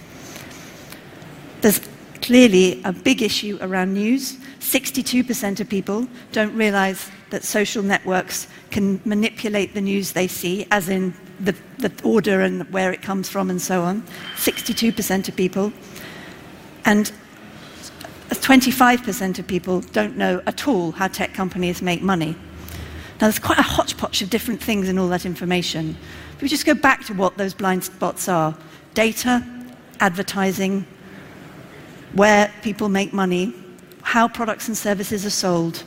There's 1.60 1.80
clearly 2.20 2.82
a 2.84 2.92
big 2.92 3.22
issue 3.22 3.58
around 3.60 3.94
news. 3.94 4.36
62% 4.60 5.60
of 5.60 5.68
people 5.68 6.08
don't 6.32 6.54
realize 6.56 7.08
that 7.30 7.44
social 7.44 7.82
networks 7.82 8.48
can 8.70 9.00
manipulate 9.04 9.74
the 9.74 9.80
news 9.80 10.12
they 10.12 10.26
see, 10.26 10.66
as 10.70 10.88
in 10.88 11.14
the, 11.40 11.54
the 11.78 11.92
order 12.02 12.40
and 12.40 12.70
where 12.72 12.92
it 12.92 13.02
comes 13.02 13.28
from 13.28 13.50
and 13.50 13.62
so 13.62 13.82
on. 13.82 14.02
62% 14.36 15.28
of 15.28 15.36
people. 15.36 15.72
And 16.84 17.10
25% 18.34 19.38
of 19.38 19.46
people 19.46 19.80
don't 19.80 20.16
know 20.16 20.42
at 20.46 20.66
all 20.66 20.92
how 20.92 21.08
tech 21.08 21.34
companies 21.34 21.82
make 21.82 22.02
money. 22.02 22.36
Now, 23.20 23.26
there's 23.26 23.38
quite 23.38 23.58
a 23.58 23.62
hodgepodge 23.62 24.20
of 24.22 24.30
different 24.30 24.62
things 24.62 24.88
in 24.88 24.98
all 24.98 25.08
that 25.08 25.24
information. 25.24 25.96
If 26.34 26.42
we 26.42 26.48
just 26.48 26.66
go 26.66 26.74
back 26.74 27.04
to 27.06 27.14
what 27.14 27.36
those 27.36 27.54
blind 27.54 27.84
spots 27.84 28.28
are 28.28 28.56
data, 28.94 29.44
advertising, 30.00 30.86
where 32.14 32.52
people 32.62 32.88
make 32.88 33.12
money, 33.12 33.54
how 34.02 34.28
products 34.28 34.68
and 34.68 34.76
services 34.76 35.24
are 35.24 35.30
sold, 35.30 35.82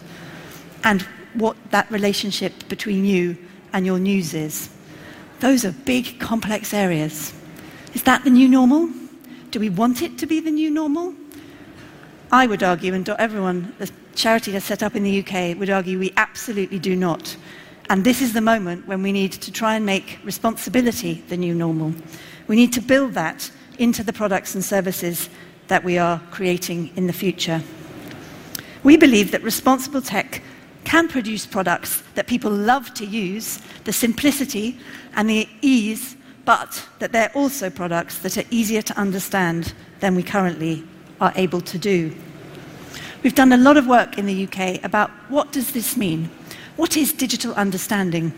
and 0.84 1.02
what 1.34 1.56
that 1.72 1.90
relationship 1.92 2.68
between 2.68 3.06
you 3.06 3.38
and 3.74 3.86
your 3.86 4.00
news 4.00 4.34
is. 4.34 4.70
Those 5.40 5.66
are 5.66 5.72
big, 5.72 6.20
complex 6.20 6.74
areas. 6.74 7.34
Is 7.94 8.04
that 8.04 8.24
the 8.24 8.30
new 8.30 8.48
normal? 8.48 8.90
Do 9.52 9.60
we 9.60 9.70
want 9.70 10.02
it 10.02 10.18
to 10.20 10.26
be 10.26 10.40
the 10.40 10.52
new 10.52 10.70
normal? 10.70 11.14
I 12.32 12.46
would 12.46 12.62
argue, 12.62 12.94
and 12.94 13.10
everyone, 13.10 13.74
the 13.80 13.90
charity 14.14 14.52
that's 14.52 14.66
set 14.66 14.84
up 14.84 14.96
in 14.96 15.04
the 15.04 15.20
UK, 15.20 15.58
would 15.58 15.72
argue 15.72 15.98
we 15.98 16.14
absolutely 16.16 16.78
do 16.78 16.96
not. 16.96 17.36
And 17.90 18.04
this 18.04 18.22
is 18.22 18.34
the 18.34 18.42
moment 18.42 18.88
when 18.88 19.02
we 19.02 19.12
need 19.12 19.32
to 19.32 19.52
try 19.52 19.76
and 19.76 19.84
make 19.84 20.20
responsibility 20.24 21.24
the 21.30 21.38
new 21.38 21.56
normal. 21.56 21.92
We 22.48 22.56
need 22.56 22.72
to 22.74 22.82
build 22.82 23.14
that 23.14 23.50
into 23.80 24.04
the 24.04 24.14
products 24.14 24.54
and 24.54 24.64
services 24.64 25.28
that 25.70 25.84
we 25.84 25.98
are 25.98 26.22
creating 26.30 26.92
in 26.96 27.08
the 27.08 27.14
future. 27.14 27.64
We 28.84 28.96
believe 28.96 29.32
that 29.32 29.42
responsible 29.42 30.02
tech 30.02 30.44
can 30.84 31.08
produce 31.08 31.48
products 31.48 32.04
that 32.14 32.28
people 32.28 32.52
love 32.52 32.94
to 32.96 33.06
use, 33.06 33.60
the 33.86 33.94
simplicity 33.94 34.78
and 35.16 35.28
the 35.28 35.50
ease, 35.62 36.16
but 36.46 36.88
that 37.00 37.12
they're 37.12 37.32
also 37.34 37.72
products 37.72 38.20
that 38.20 38.38
are 38.38 38.46
easier 38.52 38.84
to 38.84 38.98
understand 39.00 39.74
than 40.00 40.14
we 40.14 40.22
currently 40.22 40.84
are 41.22 41.34
able 41.36 41.62
to 41.62 41.78
do. 41.78 42.16
We've 43.24 43.36
done 43.36 43.52
a 43.52 43.58
lot 43.58 43.78
of 43.78 43.88
work 43.88 44.18
in 44.18 44.26
the 44.26 44.48
UK 44.48 44.84
about 44.84 45.10
what 45.30 45.52
does 45.52 45.72
this 45.74 45.98
mean? 45.98 46.30
What 46.78 46.96
is 46.96 47.12
digital 47.12 47.54
understanding? 47.56 48.34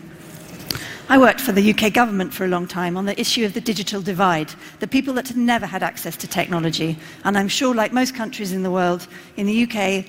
I 1.08 1.18
worked 1.18 1.40
for 1.40 1.52
the 1.52 1.72
UK 1.72 1.92
government 1.92 2.32
for 2.32 2.44
a 2.44 2.48
long 2.48 2.66
time 2.66 2.96
on 2.96 3.04
the 3.04 3.20
issue 3.20 3.44
of 3.44 3.54
the 3.54 3.60
digital 3.60 4.00
divide, 4.00 4.54
the 4.80 4.86
people 4.86 5.14
that 5.14 5.28
had 5.28 5.36
never 5.36 5.66
had 5.66 5.82
access 5.82 6.16
to 6.16 6.26
technology. 6.26 6.98
And 7.24 7.36
I'm 7.36 7.48
sure, 7.48 7.74
like 7.74 7.92
most 7.92 8.14
countries 8.14 8.52
in 8.52 8.62
the 8.62 8.70
world, 8.70 9.06
in 9.36 9.46
the 9.46 9.62
UK, 9.64 10.06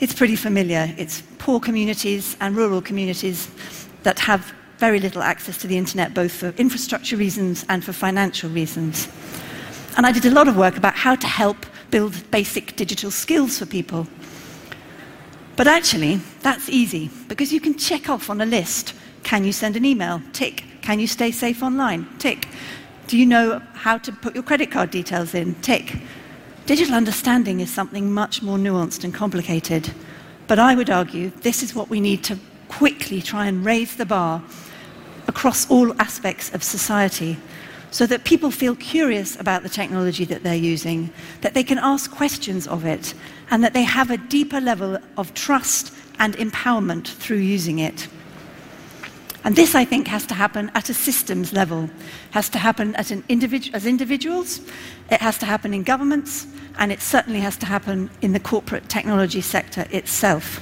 it's 0.00 0.14
pretty 0.14 0.36
familiar. 0.36 0.94
It's 0.98 1.22
poor 1.38 1.58
communities 1.58 2.36
and 2.40 2.54
rural 2.56 2.82
communities 2.82 3.48
that 4.02 4.18
have 4.20 4.52
very 4.78 5.00
little 5.00 5.22
access 5.22 5.58
to 5.58 5.66
the 5.66 5.76
internet, 5.76 6.14
both 6.14 6.32
for 6.32 6.48
infrastructure 6.58 7.16
reasons 7.16 7.64
and 7.68 7.84
for 7.84 7.92
financial 7.92 8.50
reasons. 8.50 9.08
And 9.96 10.06
I 10.06 10.12
did 10.12 10.26
a 10.26 10.30
lot 10.30 10.46
of 10.46 10.56
work 10.56 10.76
about 10.76 10.94
how 10.94 11.16
to 11.16 11.26
help 11.26 11.66
build 11.90 12.30
basic 12.30 12.76
digital 12.76 13.10
skills 13.10 13.58
for 13.58 13.66
people. 13.66 14.06
But 15.56 15.66
actually, 15.66 16.16
that's 16.40 16.68
easy 16.68 17.10
because 17.28 17.52
you 17.52 17.60
can 17.60 17.76
check 17.76 18.08
off 18.08 18.30
on 18.30 18.40
a 18.40 18.46
list 18.46 18.94
can 19.28 19.44
you 19.44 19.52
send 19.52 19.76
an 19.76 19.84
email? 19.84 20.22
Tick. 20.32 20.64
Can 20.80 21.00
you 21.00 21.06
stay 21.06 21.30
safe 21.32 21.62
online? 21.62 22.08
Tick. 22.18 22.48
Do 23.08 23.18
you 23.18 23.26
know 23.26 23.60
how 23.74 23.98
to 23.98 24.10
put 24.10 24.34
your 24.34 24.42
credit 24.42 24.70
card 24.70 24.90
details 24.90 25.34
in? 25.34 25.54
Tick. 25.56 25.96
Digital 26.64 26.94
understanding 26.94 27.60
is 27.60 27.70
something 27.70 28.10
much 28.10 28.42
more 28.42 28.56
nuanced 28.56 29.04
and 29.04 29.12
complicated. 29.12 29.92
But 30.46 30.58
I 30.58 30.74
would 30.74 30.88
argue 30.88 31.28
this 31.42 31.62
is 31.62 31.74
what 31.74 31.90
we 31.90 32.00
need 32.00 32.24
to 32.24 32.38
quickly 32.68 33.20
try 33.20 33.46
and 33.46 33.64
raise 33.64 33.96
the 33.96 34.06
bar 34.06 34.42
across 35.26 35.70
all 35.70 35.92
aspects 36.00 36.54
of 36.54 36.62
society 36.62 37.36
so 37.90 38.06
that 38.06 38.24
people 38.24 38.50
feel 38.50 38.76
curious 38.76 39.38
about 39.40 39.62
the 39.62 39.68
technology 39.68 40.24
that 40.26 40.42
they're 40.42 40.54
using, 40.54 41.10
that 41.40 41.54
they 41.54 41.64
can 41.64 41.78
ask 41.78 42.10
questions 42.10 42.66
of 42.66 42.84
it, 42.84 43.14
and 43.50 43.64
that 43.64 43.72
they 43.72 43.84
have 43.84 44.10
a 44.10 44.18
deeper 44.18 44.60
level 44.60 44.98
of 45.16 45.32
trust 45.34 45.92
and 46.18 46.36
empowerment 46.36 47.06
through 47.06 47.38
using 47.38 47.78
it. 47.78 48.08
And 49.44 49.56
this, 49.56 49.74
I 49.74 49.84
think, 49.84 50.08
has 50.08 50.26
to 50.26 50.34
happen 50.34 50.70
at 50.74 50.90
a 50.90 50.94
systems 50.94 51.52
level, 51.52 51.88
has 52.32 52.48
to 52.50 52.58
happen 52.58 52.94
as, 52.96 53.10
individuals, 53.10 54.60
it 55.10 55.20
has 55.20 55.38
to 55.38 55.46
happen 55.46 55.72
in 55.72 55.84
governments, 55.84 56.46
and 56.78 56.92
it 56.92 57.00
certainly 57.00 57.40
has 57.40 57.56
to 57.58 57.66
happen 57.66 58.10
in 58.20 58.32
the 58.32 58.40
corporate 58.40 58.88
technology 58.88 59.40
sector 59.40 59.86
itself. 59.90 60.60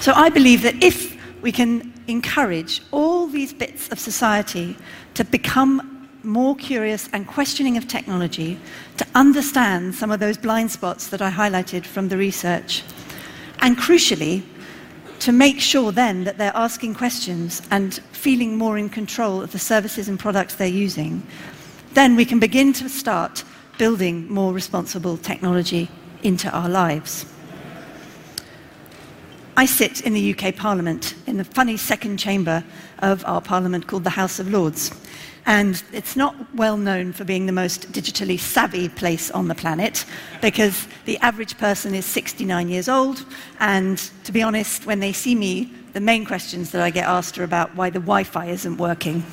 So 0.00 0.12
I 0.12 0.30
believe 0.30 0.62
that 0.62 0.82
if 0.82 1.14
we 1.42 1.52
can 1.52 1.92
encourage 2.08 2.82
all 2.90 3.26
these 3.26 3.52
bits 3.52 3.90
of 3.90 3.98
society 3.98 4.76
to 5.16 5.24
become 5.24 6.08
more 6.22 6.54
curious 6.56 7.08
and 7.12 7.26
questioning 7.26 7.76
of 7.76 7.88
technology, 7.88 8.58
to 8.98 9.06
understand 9.14 9.94
some 9.94 10.10
of 10.10 10.20
those 10.20 10.36
blind 10.36 10.70
spots 10.70 11.08
that 11.08 11.22
I 11.22 11.30
highlighted 11.30 11.84
from 11.84 12.08
the 12.08 12.16
research, 12.18 12.82
and 13.60 13.76
crucially, 13.76 14.42
to 15.20 15.32
make 15.32 15.60
sure 15.60 15.90
then 15.90 16.24
that 16.24 16.36
they're 16.36 16.52
asking 16.54 16.94
questions 16.94 17.62
and 17.70 17.94
feeling 18.12 18.58
more 18.58 18.76
in 18.76 18.90
control 18.90 19.40
of 19.40 19.52
the 19.52 19.58
services 19.58 20.08
and 20.08 20.18
products 20.18 20.56
they're 20.56 20.68
using, 20.68 21.26
then 21.94 22.14
we 22.14 22.26
can 22.26 22.38
begin 22.38 22.74
to 22.74 22.88
start 22.88 23.42
building 23.78 24.30
more 24.30 24.52
responsible 24.52 25.16
technology 25.16 25.88
into 26.22 26.50
our 26.50 26.68
lives. 26.68 27.24
I 29.56 29.64
sit 29.64 30.02
in 30.02 30.12
the 30.12 30.34
UK 30.34 30.54
Parliament, 30.54 31.14
in 31.26 31.38
the 31.38 31.44
funny 31.44 31.78
second 31.78 32.18
chamber 32.18 32.62
of 32.98 33.24
our 33.24 33.40
Parliament 33.40 33.86
called 33.86 34.04
the 34.04 34.10
House 34.10 34.38
of 34.38 34.50
Lords. 34.50 34.90
And 35.46 35.82
it's 35.92 36.16
not 36.16 36.34
well 36.54 36.76
known 36.76 37.12
for 37.12 37.24
being 37.24 37.46
the 37.46 37.52
most 37.52 37.92
digitally 37.92 38.38
savvy 38.38 38.88
place 38.88 39.30
on 39.30 39.46
the 39.46 39.54
planet 39.54 40.04
because 40.42 40.88
the 41.04 41.16
average 41.18 41.56
person 41.56 41.94
is 41.94 42.04
69 42.04 42.68
years 42.68 42.88
old. 42.88 43.24
And 43.60 43.98
to 44.24 44.32
be 44.32 44.42
honest, 44.42 44.86
when 44.86 44.98
they 44.98 45.12
see 45.12 45.36
me, 45.36 45.72
the 45.92 46.00
main 46.00 46.26
questions 46.26 46.72
that 46.72 46.82
I 46.82 46.90
get 46.90 47.06
asked 47.06 47.38
are 47.38 47.44
about 47.44 47.74
why 47.76 47.90
the 47.90 48.00
Wi 48.00 48.24
Fi 48.24 48.46
isn't 48.46 48.76
working. 48.76 49.24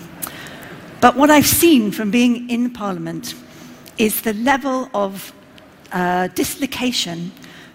But 1.02 1.18
what 1.18 1.32
I've 1.32 1.48
seen 1.48 1.92
from 1.92 2.12
being 2.12 2.50
in 2.50 2.70
Parliament 2.70 3.34
is 3.98 4.22
the 4.22 4.34
level 4.36 4.90
of 4.94 5.34
uh, 5.92 6.28
dislocation 6.28 7.32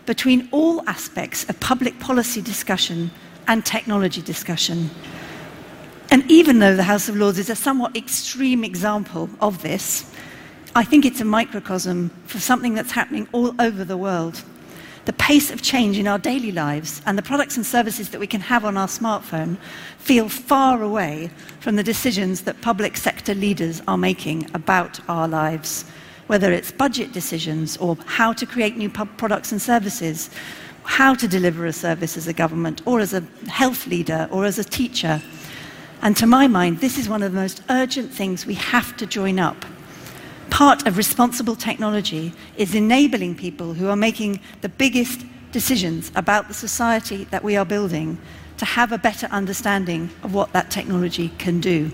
between 0.06 0.48
all 0.52 0.82
aspects 0.88 1.48
of 1.50 1.58
public 1.60 1.98
policy 1.98 2.40
discussion 2.40 3.10
and 3.48 3.66
technology 3.66 4.22
discussion. 4.22 4.90
And 6.10 6.28
even 6.30 6.58
though 6.58 6.74
the 6.74 6.82
House 6.82 7.08
of 7.08 7.16
Lords 7.16 7.38
is 7.38 7.50
a 7.50 7.56
somewhat 7.56 7.96
extreme 7.96 8.64
example 8.64 9.28
of 9.40 9.62
this, 9.62 10.10
I 10.74 10.84
think 10.84 11.04
it's 11.04 11.20
a 11.20 11.24
microcosm 11.24 12.10
for 12.26 12.38
something 12.38 12.74
that's 12.74 12.92
happening 12.92 13.28
all 13.32 13.54
over 13.60 13.84
the 13.84 13.96
world. 13.96 14.42
The 15.04 15.12
pace 15.14 15.50
of 15.50 15.62
change 15.62 15.98
in 15.98 16.06
our 16.06 16.18
daily 16.18 16.52
lives 16.52 17.02
and 17.06 17.16
the 17.16 17.22
products 17.22 17.56
and 17.56 17.64
services 17.64 18.10
that 18.10 18.20
we 18.20 18.26
can 18.26 18.42
have 18.42 18.64
on 18.64 18.76
our 18.76 18.86
smartphone 18.86 19.56
feel 19.98 20.28
far 20.28 20.82
away 20.82 21.30
from 21.60 21.76
the 21.76 21.82
decisions 21.82 22.42
that 22.42 22.60
public 22.60 22.96
sector 22.96 23.34
leaders 23.34 23.82
are 23.88 23.98
making 23.98 24.50
about 24.54 25.00
our 25.08 25.26
lives, 25.26 25.84
whether 26.26 26.52
it's 26.52 26.72
budget 26.72 27.12
decisions 27.12 27.76
or 27.78 27.96
how 28.04 28.32
to 28.34 28.44
create 28.46 28.76
new 28.76 28.90
products 28.90 29.50
and 29.50 29.60
services, 29.60 30.30
how 30.84 31.14
to 31.14 31.26
deliver 31.26 31.66
a 31.66 31.72
service 31.72 32.16
as 32.16 32.28
a 32.28 32.32
government 32.32 32.82
or 32.86 33.00
as 33.00 33.14
a 33.14 33.22
health 33.48 33.86
leader 33.86 34.28
or 34.30 34.44
as 34.44 34.58
a 34.58 34.64
teacher. 34.64 35.22
And 36.00 36.16
to 36.16 36.26
my 36.26 36.46
mind, 36.46 36.78
this 36.78 36.96
is 36.96 37.08
one 37.08 37.22
of 37.22 37.32
the 37.32 37.40
most 37.40 37.62
urgent 37.68 38.12
things 38.12 38.46
we 38.46 38.54
have 38.54 38.96
to 38.98 39.06
join 39.06 39.38
up. 39.38 39.64
Part 40.50 40.86
of 40.86 40.96
responsible 40.96 41.56
technology 41.56 42.32
is 42.56 42.74
enabling 42.74 43.34
people 43.34 43.74
who 43.74 43.88
are 43.88 43.96
making 43.96 44.40
the 44.60 44.68
biggest 44.68 45.24
decisions 45.52 46.12
about 46.14 46.48
the 46.48 46.54
society 46.54 47.24
that 47.30 47.42
we 47.42 47.56
are 47.56 47.64
building 47.64 48.18
to 48.58 48.64
have 48.64 48.92
a 48.92 48.98
better 48.98 49.26
understanding 49.26 50.10
of 50.22 50.34
what 50.34 50.52
that 50.52 50.70
technology 50.70 51.30
can 51.38 51.60
do. 51.60 51.90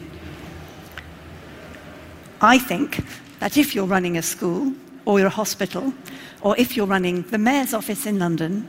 I 2.40 2.58
think 2.58 3.04
that 3.38 3.56
if 3.56 3.74
you're 3.74 3.86
running 3.86 4.16
a 4.16 4.22
school 4.22 4.72
or 5.04 5.20
a 5.20 5.28
hospital, 5.28 5.92
or 6.40 6.56
if 6.58 6.76
you're 6.76 6.86
running 6.86 7.22
the 7.22 7.38
mayor's 7.38 7.74
office 7.74 8.06
in 8.06 8.18
London, 8.18 8.68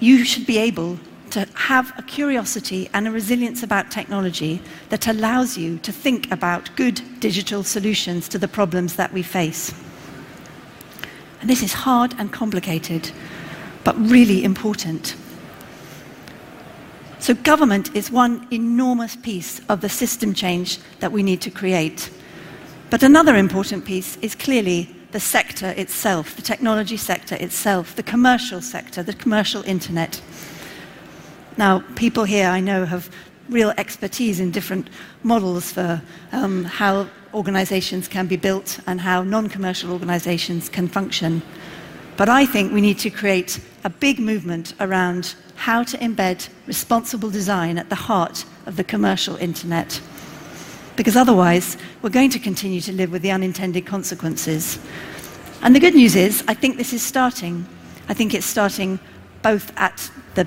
you 0.00 0.24
should 0.24 0.46
be 0.46 0.58
able 0.58 0.98
to 1.32 1.48
have 1.54 1.98
a 1.98 2.02
curiosity 2.02 2.90
and 2.92 3.08
a 3.08 3.10
resilience 3.10 3.62
about 3.62 3.90
technology 3.90 4.60
that 4.90 5.06
allows 5.06 5.56
you 5.56 5.78
to 5.78 5.90
think 5.90 6.30
about 6.30 6.74
good 6.76 7.00
digital 7.20 7.64
solutions 7.64 8.28
to 8.28 8.38
the 8.38 8.46
problems 8.46 8.96
that 8.96 9.10
we 9.14 9.22
face. 9.22 9.72
And 11.40 11.48
this 11.48 11.62
is 11.62 11.72
hard 11.72 12.14
and 12.18 12.30
complicated, 12.30 13.10
but 13.82 13.98
really 13.98 14.44
important. 14.44 15.16
So, 17.18 17.34
government 17.34 17.96
is 17.96 18.10
one 18.10 18.46
enormous 18.50 19.16
piece 19.16 19.60
of 19.70 19.80
the 19.80 19.88
system 19.88 20.34
change 20.34 20.78
that 21.00 21.12
we 21.12 21.22
need 21.22 21.40
to 21.42 21.50
create. 21.50 22.10
But 22.90 23.02
another 23.02 23.36
important 23.36 23.86
piece 23.86 24.18
is 24.18 24.34
clearly 24.34 24.94
the 25.12 25.20
sector 25.20 25.70
itself, 25.78 26.36
the 26.36 26.42
technology 26.42 26.98
sector 26.98 27.36
itself, 27.36 27.96
the 27.96 28.02
commercial 28.02 28.60
sector, 28.60 29.02
the 29.02 29.14
commercial 29.14 29.62
internet. 29.62 30.20
Now, 31.56 31.80
people 31.96 32.24
here 32.24 32.48
I 32.48 32.60
know 32.60 32.84
have 32.84 33.10
real 33.48 33.72
expertise 33.76 34.40
in 34.40 34.50
different 34.50 34.88
models 35.22 35.72
for 35.72 36.00
um, 36.32 36.64
how 36.64 37.08
organizations 37.34 38.08
can 38.08 38.26
be 38.26 38.36
built 38.36 38.80
and 38.86 39.00
how 39.00 39.22
non 39.22 39.48
commercial 39.48 39.92
organizations 39.92 40.68
can 40.68 40.88
function. 40.88 41.42
But 42.16 42.28
I 42.28 42.46
think 42.46 42.72
we 42.72 42.80
need 42.80 42.98
to 43.00 43.10
create 43.10 43.60
a 43.84 43.90
big 43.90 44.18
movement 44.18 44.74
around 44.80 45.34
how 45.56 45.82
to 45.82 45.98
embed 45.98 46.48
responsible 46.66 47.30
design 47.30 47.78
at 47.78 47.88
the 47.88 47.94
heart 47.94 48.44
of 48.66 48.76
the 48.76 48.84
commercial 48.84 49.36
internet. 49.36 50.00
Because 50.96 51.16
otherwise, 51.16 51.76
we're 52.02 52.10
going 52.10 52.30
to 52.30 52.38
continue 52.38 52.80
to 52.82 52.92
live 52.92 53.10
with 53.10 53.22
the 53.22 53.30
unintended 53.30 53.86
consequences. 53.86 54.78
And 55.62 55.74
the 55.74 55.80
good 55.80 55.94
news 55.94 56.16
is, 56.16 56.44
I 56.48 56.54
think 56.54 56.76
this 56.76 56.92
is 56.92 57.02
starting. 57.02 57.66
I 58.08 58.14
think 58.14 58.34
it's 58.34 58.46
starting 58.46 58.98
both 59.42 59.72
at 59.78 60.10
the 60.34 60.46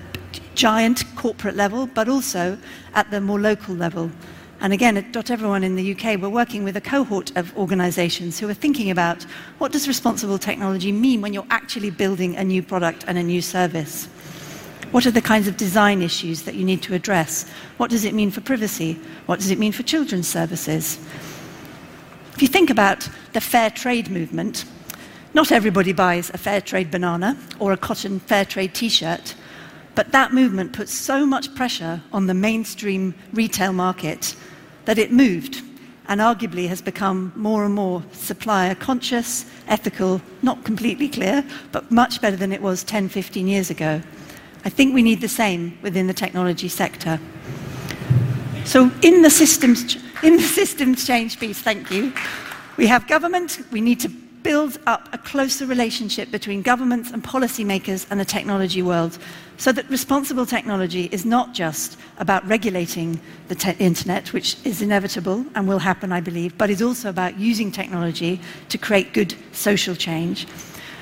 giant 0.56 1.04
corporate 1.16 1.56
level, 1.56 1.88
but 1.88 2.10
also 2.10 2.58
at 2.94 3.12
the 3.12 3.22
more 3.22 3.40
local 3.40 3.76
level. 3.76 4.12
And 4.62 4.74
again, 4.74 4.98
at 4.98 5.12
Doteveryone 5.12 5.64
in 5.64 5.76
the 5.76 5.94
UK, 5.94 6.20
we're 6.20 6.30
working 6.30 6.64
with 6.64 6.78
a 6.78 6.82
cohort 6.82 7.36
of 7.38 7.56
organizations 7.58 8.40
who 8.40 8.50
are 8.50 8.54
thinking 8.54 8.90
about 8.90 9.24
what 9.58 9.72
does 9.72 9.88
responsible 9.88 10.38
technology 10.38 10.92
mean 10.92 11.22
when 11.22 11.34
you're 11.34 11.46
actually 11.50 11.92
building 11.92 12.36
a 12.38 12.44
new 12.44 12.64
product 12.64 13.04
and 13.08 13.18
a 13.18 13.24
new 13.24 13.42
service? 13.42 14.08
What 14.92 15.06
are 15.06 15.12
the 15.12 15.22
kinds 15.22 15.48
of 15.48 15.58
design 15.58 16.02
issues 16.02 16.44
that 16.44 16.56
you 16.56 16.64
need 16.64 16.82
to 16.84 16.94
address? 16.94 17.50
What 17.78 17.90
does 17.90 18.06
it 18.06 18.14
mean 18.14 18.32
for 18.32 18.42
privacy? 18.42 18.98
What 19.26 19.40
does 19.40 19.52
it 19.52 19.60
mean 19.60 19.74
for 19.74 19.84
children's 19.84 20.28
services? 20.28 21.00
If 22.34 22.42
you 22.42 22.48
think 22.48 22.70
about 22.70 23.10
the 23.34 23.42
fair 23.42 23.70
trade 23.70 24.10
movement, 24.10 24.66
not 25.34 25.52
everybody 25.52 25.92
buys 25.92 26.30
a 26.30 26.38
fair 26.38 26.62
trade 26.62 26.92
banana 26.92 27.38
or 27.60 27.74
a 27.74 27.78
cotton 27.78 28.20
fair 28.20 28.46
trade 28.46 28.74
t 28.74 28.88
shirt, 28.88 29.36
but 29.96 30.12
that 30.12 30.34
movement 30.34 30.74
put 30.74 30.90
so 30.90 31.26
much 31.26 31.54
pressure 31.56 32.02
on 32.12 32.28
the 32.28 32.34
mainstream 32.34 33.16
retail 33.34 33.74
market 33.74 34.36
that 34.86 34.98
it 34.98 35.12
moved 35.12 35.62
and 36.08 36.22
arguably 36.22 36.68
has 36.68 36.82
become 36.82 37.32
more 37.36 37.66
and 37.66 37.74
more 37.74 38.04
supplier 38.12 38.76
conscious, 38.76 39.46
ethical, 39.68 40.22
not 40.42 40.64
completely 40.64 41.10
clear, 41.10 41.44
but 41.72 41.90
much 41.90 42.22
better 42.22 42.36
than 42.36 42.52
it 42.52 42.62
was 42.62 42.84
10, 42.84 43.10
15 43.10 43.48
years 43.48 43.70
ago. 43.70 44.02
I 44.66 44.70
think 44.70 44.94
we 44.94 45.02
need 45.02 45.22
the 45.22 45.28
same 45.28 45.78
within 45.82 46.08
the 46.08 46.14
technology 46.14 46.70
sector. 46.70 47.20
So, 48.66 48.92
in 49.04 49.22
the 49.22 49.30
systems, 49.30 49.96
in 50.24 50.38
the 50.38 50.44
systems 50.44 51.06
change 51.06 51.40
piece, 51.40 51.60
thank 51.60 51.92
you, 51.92 52.14
we 52.78 52.88
have 52.88 53.08
government, 53.08 53.60
we 53.72 53.82
need 53.82 54.00
to 54.02 54.12
build 54.46 54.78
up 54.86 55.10
a 55.12 55.18
closer 55.18 55.66
relationship 55.66 56.30
between 56.30 56.62
governments 56.62 57.10
and 57.10 57.24
policymakers 57.24 58.06
and 58.12 58.20
the 58.20 58.26
technology 58.26 58.84
world 58.84 59.18
so 59.58 59.72
that 59.72 59.90
responsible 59.90 60.46
technology 60.46 61.10
is 61.12 61.26
not 61.26 61.52
just 61.52 61.98
about 62.20 62.48
regulating 62.48 63.20
the 63.48 63.56
te- 63.56 63.76
internet, 63.80 64.34
which 64.34 64.56
is 64.64 64.84
inevitable 64.84 65.44
and 65.56 65.68
will 65.68 65.80
happen, 65.80 66.12
I 66.12 66.22
believe, 66.22 66.56
but 66.60 66.70
is 66.70 66.84
also 66.84 67.10
about 67.10 67.40
using 67.40 67.72
technology 67.72 68.40
to 68.70 68.78
create 68.78 69.14
good 69.14 69.34
social 69.52 69.96
change. 69.96 70.46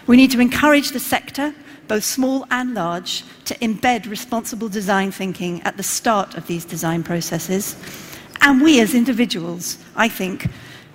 We 0.07 0.15
need 0.15 0.31
to 0.31 0.39
encourage 0.39 0.91
the 0.91 1.01
sector, 1.01 1.53
both 1.89 2.05
small 2.05 2.47
and 2.49 2.73
large, 2.73 3.25
to 3.43 3.55
embed 3.55 4.09
responsible 4.09 4.69
design 4.69 5.11
thinking 5.11 5.61
at 5.63 5.75
the 5.75 5.83
start 5.83 6.35
of 6.35 6.47
these 6.47 6.63
design 6.63 7.03
processes. 7.03 7.75
And 8.39 8.61
we 8.61 8.79
as 8.79 8.95
individuals, 8.95 9.79
I 9.97 10.07
think, 10.07 10.47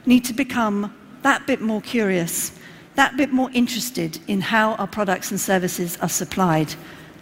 need 0.06 0.24
to 0.24 0.32
become 0.32 0.94
that 1.22 1.46
bit 1.46 1.60
more 1.60 1.80
curious, 1.80 2.52
that 2.94 3.16
bit 3.16 3.32
more 3.32 3.50
interested 3.52 4.18
in 4.28 4.40
how 4.40 4.74
our 4.74 4.86
products 4.86 5.30
and 5.30 5.40
services 5.40 5.96
are 6.00 6.08
supplied, 6.08 6.74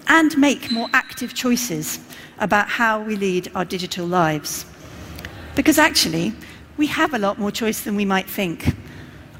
and 0.09 0.37
make 0.39 0.71
more 0.71 0.89
active 0.93 1.35
choices 1.35 1.99
about 2.39 2.69
how 2.69 3.01
we 3.03 3.17
lead 3.17 3.51
our 3.55 3.65
digital 3.65 4.07
lives. 4.07 4.67
Because 5.55 5.79
actually, 5.79 6.35
we 6.77 6.87
have 6.87 7.15
a 7.15 7.19
lot 7.19 7.39
more 7.39 7.51
choice 7.51 7.83
than 7.83 7.97
we 7.97 8.05
might 8.05 8.29
think. 8.29 8.75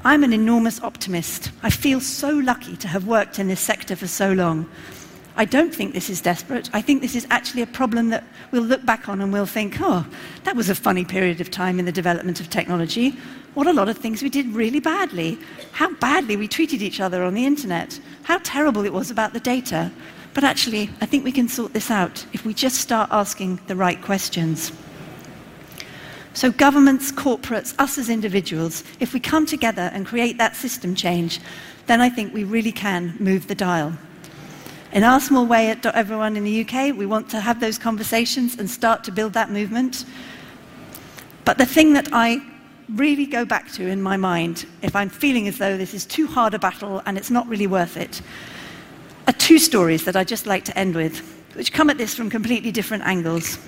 I'm 0.03 0.23
an 0.23 0.33
enormous 0.33 0.81
optimist. 0.81 1.51
I 1.63 1.69
feel 1.69 1.99
so 1.99 2.31
lucky 2.31 2.75
to 2.77 2.87
have 2.87 3.07
worked 3.07 3.39
in 3.39 3.47
this 3.47 3.59
sector 3.59 3.95
for 3.95 4.07
so 4.07 4.31
long. 4.31 4.69
I 5.39 5.45
don't 5.45 5.73
think 5.73 5.93
this 5.93 6.09
is 6.09 6.19
desperate. 6.19 6.67
I 6.73 6.81
think 6.81 7.03
this 7.03 7.15
is 7.15 7.27
actually 7.29 7.61
a 7.61 7.67
problem 7.67 8.09
that 8.09 8.23
we'll 8.49 8.63
look 8.63 8.83
back 8.83 9.07
on 9.07 9.21
and 9.21 9.31
we'll 9.31 9.45
think, 9.45 9.77
oh, 9.79 10.03
that 10.45 10.55
was 10.55 10.67
a 10.67 10.73
funny 10.75 11.05
period 11.05 11.39
of 11.39 11.51
time 11.51 11.77
in 11.77 11.85
the 11.85 11.91
development 11.91 12.39
of 12.39 12.49
technology. 12.49 13.11
What 13.53 13.67
a 13.67 13.73
lot 13.73 13.87
of 13.87 13.99
things 13.99 14.23
we 14.23 14.29
did 14.29 14.47
really 14.47 14.79
badly. 14.79 15.37
How 15.73 15.93
badly 15.93 16.37
we 16.37 16.47
treated 16.47 16.81
each 16.81 16.99
other 16.99 17.23
on 17.23 17.35
the 17.35 17.45
internet. 17.45 17.99
How 18.23 18.39
terrible 18.39 18.83
it 18.83 18.91
was 18.91 19.11
about 19.11 19.33
the 19.33 19.39
data. 19.39 19.91
But 20.33 20.43
actually, 20.43 20.89
I 21.01 21.05
think 21.05 21.23
we 21.23 21.31
can 21.31 21.47
sort 21.47 21.71
this 21.71 21.91
out 21.91 22.25
if 22.33 22.43
we 22.43 22.55
just 22.55 22.77
start 22.77 23.09
asking 23.11 23.59
the 23.67 23.75
right 23.75 24.01
questions. 24.01 24.71
So, 26.33 26.51
governments, 26.51 27.11
corporates, 27.11 27.75
us 27.79 27.99
as 27.99 28.09
individuals, 28.09 28.83
if 28.99 29.13
we 29.13 29.19
come 29.19 29.45
together 29.45 29.91
and 29.93 30.05
create 30.05 30.39
that 30.39 30.55
system 30.55 30.95
change, 30.95 31.39
then 31.85 32.01
I 32.01 32.09
think 32.09 32.33
we 32.33 32.43
really 32.43 32.71
can 32.71 33.15
move 33.19 33.47
the 33.47 33.55
dial. 33.55 33.93
In 34.93 35.03
our 35.03 35.19
small 35.19 35.45
way 35.45 35.69
at 35.69 35.85
Everyone 35.85 36.37
in 36.37 36.45
the 36.45 36.61
UK, 36.61 36.95
we 36.95 37.05
want 37.05 37.29
to 37.31 37.41
have 37.41 37.59
those 37.59 37.77
conversations 37.77 38.57
and 38.57 38.69
start 38.69 39.03
to 39.03 39.11
build 39.11 39.33
that 39.33 39.51
movement. 39.51 40.05
But 41.43 41.57
the 41.57 41.65
thing 41.65 41.93
that 41.93 42.09
I 42.13 42.41
really 42.95 43.25
go 43.25 43.43
back 43.43 43.69
to 43.73 43.85
in 43.85 44.01
my 44.01 44.15
mind, 44.15 44.65
if 44.81 44.95
I'm 44.95 45.09
feeling 45.09 45.47
as 45.47 45.57
though 45.57 45.77
this 45.77 45.93
is 45.93 46.05
too 46.05 46.25
hard 46.25 46.53
a 46.53 46.59
battle 46.59 47.01
and 47.05 47.17
it's 47.17 47.29
not 47.29 47.47
really 47.47 47.67
worth 47.67 47.97
it, 47.97 48.21
are 49.27 49.33
two 49.33 49.59
stories 49.59 50.05
that 50.05 50.15
I'd 50.15 50.27
just 50.27 50.45
like 50.45 50.63
to 50.65 50.77
end 50.79 50.95
with, 50.95 51.19
which 51.53 51.73
come 51.73 51.89
at 51.89 51.97
this 51.97 52.15
from 52.15 52.29
completely 52.29 52.71
different 52.71 53.03
angles. 53.03 53.59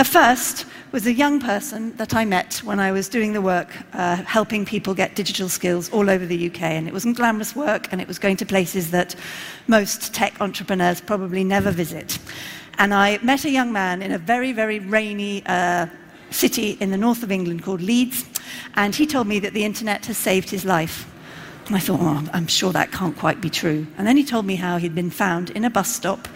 The 0.00 0.04
first 0.04 0.64
was 0.92 1.06
a 1.06 1.12
young 1.12 1.40
person 1.40 1.94
that 1.98 2.14
I 2.14 2.24
met 2.24 2.62
when 2.64 2.80
I 2.80 2.90
was 2.90 3.06
doing 3.06 3.34
the 3.34 3.42
work 3.42 3.68
uh, 3.92 4.16
helping 4.16 4.64
people 4.64 4.94
get 4.94 5.14
digital 5.14 5.50
skills 5.50 5.90
all 5.90 6.08
over 6.08 6.24
the 6.24 6.46
UK. 6.50 6.62
And 6.62 6.88
it 6.88 6.94
wasn't 6.94 7.18
glamorous 7.18 7.54
work, 7.54 7.92
and 7.92 8.00
it 8.00 8.08
was 8.08 8.18
going 8.18 8.38
to 8.38 8.46
places 8.46 8.92
that 8.92 9.14
most 9.66 10.14
tech 10.14 10.40
entrepreneurs 10.40 11.02
probably 11.02 11.44
never 11.44 11.70
visit. 11.70 12.18
And 12.78 12.94
I 12.94 13.18
met 13.18 13.44
a 13.44 13.50
young 13.50 13.72
man 13.72 14.00
in 14.00 14.12
a 14.12 14.16
very, 14.18 14.52
very 14.52 14.78
rainy 14.78 15.44
uh, 15.44 15.86
city 16.30 16.78
in 16.80 16.90
the 16.90 16.96
north 16.96 17.22
of 17.22 17.30
England 17.30 17.62
called 17.62 17.82
Leeds, 17.82 18.24
and 18.76 18.94
he 18.94 19.06
told 19.06 19.26
me 19.26 19.38
that 19.40 19.52
the 19.52 19.66
internet 19.66 20.06
has 20.06 20.16
saved 20.16 20.48
his 20.48 20.64
life. 20.64 21.12
And 21.66 21.76
I 21.76 21.78
thought, 21.78 22.00
oh, 22.00 22.26
I'm 22.32 22.46
sure 22.46 22.72
that 22.72 22.90
can't 22.90 23.18
quite 23.18 23.42
be 23.42 23.50
true. 23.50 23.86
And 23.98 24.06
then 24.06 24.16
he 24.16 24.24
told 24.24 24.46
me 24.46 24.56
how 24.56 24.78
he'd 24.78 24.94
been 24.94 25.10
found 25.10 25.50
in 25.50 25.66
a 25.66 25.68
bus 25.68 25.94
stop, 25.94 26.26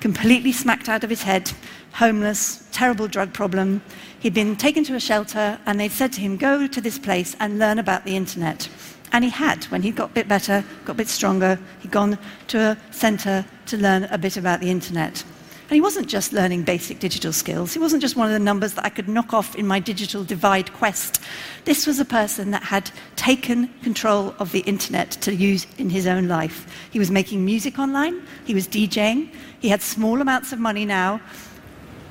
completely 0.00 0.52
smacked 0.52 0.88
out 0.88 1.04
of 1.04 1.10
his 1.10 1.22
head, 1.22 1.52
homeless, 1.92 2.66
terrible 2.72 3.06
drug 3.06 3.32
problem. 3.32 3.82
He'd 4.18 4.34
been 4.34 4.56
taken 4.56 4.84
to 4.84 4.94
a 4.94 5.00
shelter, 5.00 5.58
and 5.66 5.78
they'd 5.78 5.92
said 5.92 6.12
to 6.14 6.20
him, 6.20 6.36
Go 6.36 6.66
to 6.66 6.80
this 6.80 6.98
place 6.98 7.36
and 7.40 7.58
learn 7.58 7.78
about 7.78 8.04
the 8.04 8.16
internet. 8.16 8.68
And 9.12 9.24
he 9.24 9.30
had. 9.30 9.64
When 9.64 9.82
he 9.82 9.90
got 9.90 10.10
a 10.10 10.14
bit 10.14 10.28
better, 10.28 10.64
got 10.84 10.92
a 10.92 10.96
bit 10.96 11.08
stronger, 11.08 11.58
he'd 11.80 11.90
gone 11.90 12.18
to 12.48 12.58
a 12.58 12.78
centre 12.92 13.44
to 13.66 13.76
learn 13.76 14.04
a 14.04 14.18
bit 14.18 14.36
about 14.36 14.60
the 14.60 14.70
internet. 14.70 15.24
And 15.70 15.76
he 15.76 15.80
wasn't 15.80 16.08
just 16.08 16.32
learning 16.32 16.64
basic 16.64 16.98
digital 16.98 17.32
skills. 17.32 17.72
He 17.72 17.78
wasn't 17.78 18.02
just 18.02 18.16
one 18.16 18.26
of 18.26 18.32
the 18.32 18.40
numbers 18.40 18.74
that 18.74 18.84
I 18.84 18.88
could 18.88 19.08
knock 19.08 19.32
off 19.32 19.54
in 19.54 19.68
my 19.68 19.78
digital 19.78 20.24
divide 20.24 20.72
quest. 20.72 21.20
This 21.64 21.86
was 21.86 22.00
a 22.00 22.04
person 22.04 22.50
that 22.50 22.64
had 22.64 22.90
taken 23.14 23.68
control 23.84 24.34
of 24.40 24.50
the 24.50 24.60
internet 24.60 25.12
to 25.12 25.32
use 25.32 25.68
in 25.78 25.88
his 25.88 26.08
own 26.08 26.26
life. 26.26 26.66
He 26.90 26.98
was 26.98 27.12
making 27.12 27.44
music 27.44 27.78
online, 27.78 28.20
he 28.46 28.52
was 28.52 28.66
DJing, 28.66 29.32
he 29.60 29.68
had 29.68 29.82
small 29.82 30.20
amounts 30.20 30.52
of 30.52 30.58
money 30.58 30.84
now. 30.84 31.20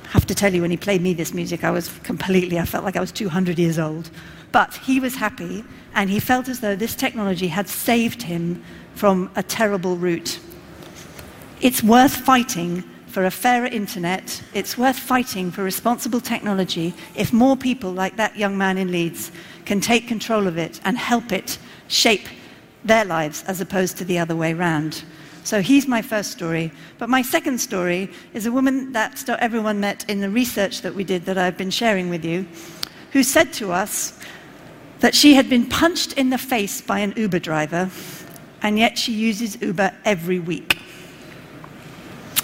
I 0.06 0.08
have 0.10 0.26
to 0.28 0.36
tell 0.36 0.54
you, 0.54 0.62
when 0.62 0.72
he 0.72 0.78
played 0.78 1.02
me 1.02 1.14
this 1.14 1.34
music, 1.34 1.64
I 1.64 1.72
was 1.72 1.90
completely, 2.04 2.60
I 2.60 2.66
felt 2.66 2.84
like 2.84 2.96
I 2.96 3.00
was 3.00 3.12
200 3.12 3.60
years 3.60 3.78
old. 3.78 4.10
But 4.52 4.76
he 4.76 5.00
was 5.00 5.16
happy, 5.16 5.64
and 5.94 6.10
he 6.10 6.20
felt 6.20 6.48
as 6.48 6.60
though 6.60 6.76
this 6.76 6.96
technology 6.96 7.48
had 7.48 7.68
saved 7.68 8.24
him 8.24 8.64
from 8.96 9.32
a 9.36 9.44
terrible 9.44 9.98
route. 9.98 10.40
It's 11.62 11.84
worth 11.84 12.16
fighting 12.16 12.84
for 13.08 13.26
a 13.26 13.32
fairer 13.32 13.66
internet, 13.66 14.42
it's 14.54 14.78
worth 14.78 14.98
fighting 14.98 15.52
for 15.52 15.64
responsible 15.64 16.22
technology 16.22 16.94
if 17.16 17.34
more 17.34 17.58
people 17.58 17.92
like 17.92 18.18
that 18.18 18.38
young 18.38 18.58
man 18.58 18.78
in 18.78 18.92
Leeds 18.92 19.32
can 19.66 19.82
take 19.82 20.08
control 20.08 20.48
of 20.48 20.58
it 20.58 20.80
and 20.86 20.98
help 20.98 21.32
it 21.32 21.58
shape 21.88 22.28
their 22.84 23.04
lives 23.06 23.44
as 23.48 23.60
opposed 23.62 23.98
to 23.98 24.06
the 24.06 24.20
other 24.20 24.36
way 24.36 24.54
round. 24.54 25.04
So 25.44 25.62
he's 25.62 25.88
my 25.88 26.02
first 26.02 26.32
story. 26.32 26.72
But 26.98 27.10
my 27.10 27.22
second 27.22 27.60
story 27.60 28.12
is 28.34 28.46
a 28.46 28.52
woman 28.52 28.92
that 28.94 29.28
everyone 29.40 29.80
met 29.80 30.10
in 30.10 30.20
the 30.20 30.30
research 30.30 30.82
that 30.82 30.94
we 30.94 31.04
did 31.04 31.26
that 31.26 31.38
I've 31.38 31.58
been 31.58 31.72
sharing 31.72 32.10
with 32.10 32.24
you, 32.24 32.46
who 33.12 33.24
said 33.24 33.54
to 33.54 33.72
us 33.72 34.18
that 35.00 35.16
she 35.16 35.34
had 35.34 35.50
been 35.50 35.66
punched 35.66 36.14
in 36.14 36.30
the 36.30 36.38
face 36.38 36.82
by 36.82 37.00
an 37.00 37.14
Uber 37.16 37.40
driver, 37.40 37.90
and 38.62 38.78
yet 38.78 38.98
she 38.98 39.14
uses 39.14 39.60
Uber 39.62 39.92
every 40.06 40.40
week. 40.40 40.78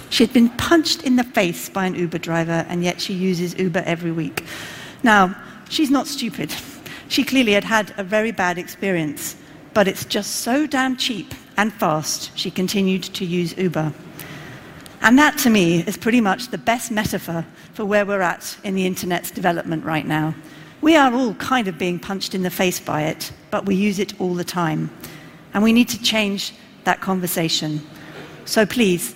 She 0.09 0.23
had 0.23 0.33
been 0.33 0.49
punched 0.51 1.03
in 1.03 1.17
the 1.17 1.23
face 1.23 1.67
by 1.67 1.85
an 1.85 1.95
Uber 1.95 2.19
driver, 2.19 2.65
and 2.69 2.83
yet 2.83 3.01
she 3.01 3.13
uses 3.13 3.57
Uber 3.59 3.83
every 3.85 4.11
week. 4.11 4.45
Now, 5.03 5.35
she's 5.69 5.91
not 5.91 6.07
stupid. 6.07 6.53
She 7.09 7.23
clearly 7.23 7.51
had 7.51 7.65
had 7.65 7.93
a 7.97 8.03
very 8.03 8.31
bad 8.31 8.57
experience, 8.57 9.35
but 9.73 9.87
it's 9.87 10.05
just 10.05 10.37
so 10.37 10.65
damn 10.65 10.95
cheap 10.95 11.33
and 11.57 11.73
fast, 11.73 12.37
she 12.37 12.51
continued 12.51 13.03
to 13.03 13.25
use 13.25 13.57
Uber. 13.57 13.93
And 15.01 15.19
that, 15.19 15.37
to 15.39 15.49
me, 15.49 15.81
is 15.81 15.97
pretty 15.97 16.21
much 16.21 16.49
the 16.49 16.57
best 16.57 16.91
metaphor 16.91 17.45
for 17.73 17.85
where 17.85 18.05
we're 18.05 18.21
at 18.21 18.57
in 18.63 18.75
the 18.75 18.85
internet's 18.85 19.31
development 19.31 19.85
right 19.85 20.05
now. 20.05 20.33
We 20.81 20.95
are 20.95 21.13
all 21.13 21.33
kind 21.35 21.67
of 21.67 21.77
being 21.77 21.99
punched 21.99 22.35
in 22.35 22.43
the 22.43 22.49
face 22.49 22.79
by 22.79 23.03
it, 23.03 23.31
but 23.51 23.65
we 23.65 23.75
use 23.75 23.99
it 23.99 24.19
all 24.19 24.33
the 24.33 24.43
time. 24.43 24.89
And 25.53 25.63
we 25.63 25.73
need 25.73 25.89
to 25.89 26.01
change 26.01 26.53
that 26.83 27.01
conversation. 27.01 27.81
So 28.45 28.65
please, 28.65 29.15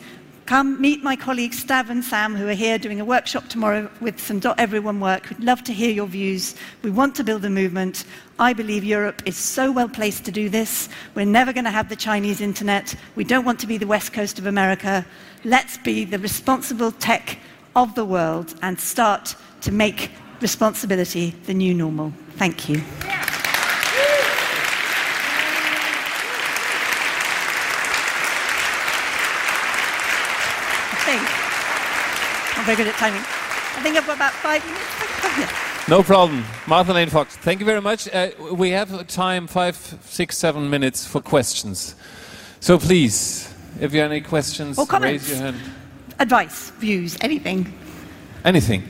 Come 0.50 0.82
meet 0.82 1.04
my 1.04 1.16
colleagues 1.16 1.64
Stav 1.64 1.92
and 1.92 2.04
Sam, 2.04 2.36
who 2.36 2.48
are 2.48 2.56
here 2.56 2.80
doing 2.80 3.00
a 3.00 3.06
workshop 3.06 3.48
tomorrow 3.50 3.88
with 4.02 4.20
some 4.20 4.42
.everyone 4.58 5.00
work. 5.00 5.30
We'd 5.30 5.42
love 5.42 5.64
to 5.66 5.74
hear 5.74 5.92
your 5.92 6.08
views. 6.08 6.56
We 6.82 6.90
want 6.90 7.14
to 7.18 7.24
build 7.24 7.46
a 7.46 7.52
movement. 7.52 8.04
I 8.40 8.54
believe 8.54 8.84
Europe 8.84 9.22
is 9.28 9.38
so 9.38 9.72
well 9.72 9.88
placed 9.88 10.26
to 10.26 10.32
do 10.32 10.50
this. 10.50 10.90
We're 11.14 11.28
never 11.28 11.54
going 11.54 11.66
to 11.66 11.70
have 11.70 11.88
the 11.88 11.96
Chinese 11.96 12.42
internet. 12.42 12.96
We 13.16 13.26
don't 13.26 13.46
want 13.46 13.60
to 13.60 13.68
be 13.68 13.78
the 13.78 13.86
west 13.86 14.12
coast 14.12 14.40
of 14.40 14.48
America. 14.48 15.06
Let's 15.46 15.78
be 15.78 16.04
the 16.04 16.18
responsible 16.18 16.94
tech 16.94 17.38
of 17.76 17.94
the 17.94 18.06
world 18.06 18.56
and 18.64 18.80
start 18.80 19.36
to 19.62 19.72
make 19.72 20.10
responsibility 20.42 21.36
the 21.46 21.54
new 21.54 21.76
normal. 21.76 22.12
Thank 22.38 22.68
you. 22.68 22.82
Yeah. 23.06 23.30
Very 32.70 32.84
good 32.84 32.94
at 32.94 33.00
timing. 33.00 33.22
I 33.22 33.82
think 33.82 33.98
I've 33.98 34.06
got 34.06 34.16
about 34.16 34.32
five 34.32 34.64
minutes. 34.64 35.90
No 35.90 36.04
problem. 36.04 36.46
Martha 36.68 36.94
Lane 36.94 37.10
Fox, 37.10 37.36
thank 37.36 37.60
you 37.60 37.66
very 37.66 37.82
much. 37.82 38.08
Uh, 38.14 38.30
we 38.54 38.70
have 38.70 39.08
time, 39.08 39.48
five, 39.48 39.76
six, 40.04 40.38
seven 40.38 40.70
minutes 40.70 41.04
for 41.04 41.20
questions. 41.20 41.96
So 42.60 42.78
please, 42.78 43.52
if 43.80 43.92
you 43.92 44.02
have 44.02 44.12
any 44.12 44.22
questions, 44.22 44.78
or 44.78 44.86
raise 45.00 45.28
your 45.28 45.40
hand. 45.40 45.58
Advice, 46.20 46.70
views, 46.72 47.18
anything. 47.22 47.74
Anything. 48.46 48.84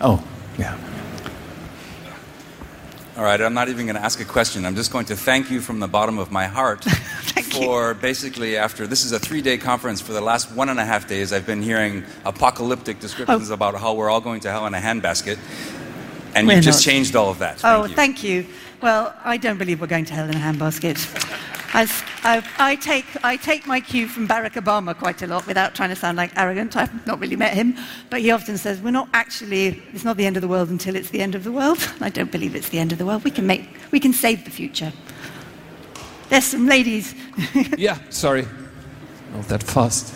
Oh, 0.00 0.22
yeah. 0.56 0.78
All 3.16 3.24
right, 3.24 3.40
I'm 3.40 3.54
not 3.54 3.70
even 3.70 3.86
going 3.86 3.96
to 3.96 4.04
ask 4.04 4.20
a 4.20 4.24
question. 4.24 4.64
I'm 4.64 4.76
just 4.76 4.92
going 4.92 5.06
to 5.06 5.16
thank 5.16 5.50
you 5.50 5.60
from 5.60 5.80
the 5.80 5.88
bottom 5.88 6.16
of 6.16 6.30
my 6.30 6.46
heart 6.46 6.86
Thank 7.34 7.54
you. 7.58 7.66
for 7.66 7.94
basically 7.94 8.56
after 8.56 8.86
this 8.86 9.04
is 9.04 9.12
a 9.12 9.18
three-day 9.18 9.58
conference. 9.58 10.00
For 10.00 10.12
the 10.12 10.20
last 10.20 10.50
one 10.52 10.68
and 10.68 10.78
a 10.80 10.84
half 10.84 11.06
days, 11.08 11.32
I've 11.32 11.46
been 11.46 11.62
hearing 11.62 12.04
apocalyptic 12.24 12.98
descriptions 13.00 13.50
Oh. 13.50 13.54
about 13.54 13.74
how 13.76 13.94
we're 13.94 14.10
all 14.10 14.20
going 14.20 14.40
to 14.40 14.50
hell 14.50 14.66
in 14.66 14.74
a 14.74 14.80
handbasket, 14.80 15.38
and 16.34 16.46
We're 16.46 16.56
you 16.56 16.62
just 16.62 16.84
not. 16.84 16.92
changed 16.92 17.14
all 17.16 17.30
of 17.30 17.38
that. 17.38 17.60
Oh, 17.64 17.82
Thank 17.82 17.88
you. 17.90 17.94
thank 17.96 18.24
you. 18.24 18.46
Well, 18.80 19.14
I 19.24 19.36
don't 19.36 19.58
believe 19.58 19.80
we're 19.80 19.86
going 19.86 20.04
to 20.06 20.14
hell 20.14 20.28
in 20.28 20.34
a 20.34 20.38
handbasket. 20.38 20.98
As 21.74 22.02
I, 22.22 22.42
I, 22.58 22.76
take, 22.76 23.06
I 23.24 23.36
take 23.36 23.66
my 23.66 23.80
cue 23.80 24.06
from 24.06 24.28
Barack 24.28 24.54
Obama 24.62 24.94
quite 24.94 25.22
a 25.22 25.26
lot 25.26 25.46
without 25.46 25.74
trying 25.74 25.88
to 25.88 25.96
sound 25.96 26.18
like 26.18 26.30
arrogant. 26.36 26.76
I've 26.76 27.06
not 27.06 27.18
really 27.18 27.36
met 27.36 27.54
him. 27.54 27.76
But 28.10 28.20
he 28.20 28.30
often 28.30 28.58
says, 28.58 28.80
We're 28.82 28.90
not 28.90 29.08
actually, 29.14 29.80
it's 29.94 30.04
not 30.04 30.16
the 30.18 30.26
end 30.26 30.36
of 30.36 30.42
the 30.42 30.48
world 30.48 30.68
until 30.68 30.96
it's 30.96 31.08
the 31.10 31.20
end 31.22 31.34
of 31.34 31.44
the 31.44 31.52
world. 31.52 31.78
I 32.00 32.10
don't 32.10 32.30
believe 32.30 32.54
it's 32.54 32.68
the 32.68 32.78
end 32.78 32.92
of 32.92 32.98
the 32.98 33.06
world. 33.06 33.24
We 33.24 33.30
can, 33.30 33.46
make, 33.46 33.68
we 33.90 34.00
can 34.00 34.12
save 34.12 34.44
the 34.44 34.50
future. 34.50 34.92
There's 36.32 36.44
some 36.46 36.66
ladies. 36.66 37.14
Yeah, 37.76 37.98
sorry. 38.08 38.46
Not 39.34 39.48
that 39.48 39.62
fast. 39.62 40.14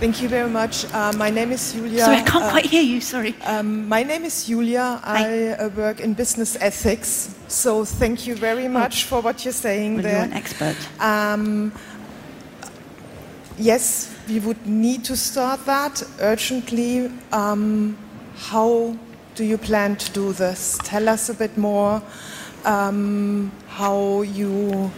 Thank 0.00 0.22
you 0.22 0.28
very 0.30 0.48
much. 0.48 0.86
Uh, 0.94 1.12
my 1.18 1.28
name 1.28 1.52
is 1.52 1.74
Julia. 1.74 1.98
Sorry, 2.04 2.16
I 2.16 2.22
can't 2.22 2.44
Uh, 2.44 2.50
quite 2.50 2.64
hear 2.64 2.82
you. 2.82 3.00
Sorry. 3.02 3.34
um, 3.44 3.86
my 3.86 4.02
name 4.02 4.24
is 4.24 4.46
Julia. 4.46 5.00
Hi. 5.04 5.50
I 5.50 5.52
uh, 5.52 5.68
work 5.76 6.00
in 6.00 6.14
business 6.14 6.56
ethics. 6.60 7.34
So 7.48 7.84
thank 7.84 8.26
you 8.26 8.36
very 8.36 8.68
much 8.68 9.04
for 9.04 9.20
what 9.20 9.44
you're 9.44 9.52
saying 9.52 9.96
Well, 9.96 10.04
you're 10.12 10.22
an 10.22 10.32
expert. 10.32 10.76
Um, 10.98 11.70
yes, 13.58 14.08
we 14.28 14.38
would 14.40 14.66
need 14.66 15.04
to 15.04 15.14
start 15.16 15.66
that 15.66 16.02
urgently. 16.20 17.10
Um, 17.32 17.98
how 18.36 18.96
do 19.34 19.44
you 19.44 19.58
plan 19.58 19.96
to 19.96 20.10
do 20.12 20.32
this? 20.32 20.78
Tell 20.84 21.06
us 21.06 21.28
a 21.28 21.34
bit 21.34 21.58
more 21.58 22.00
um, 22.64 23.50
how 23.68 24.22
you, 24.22 24.90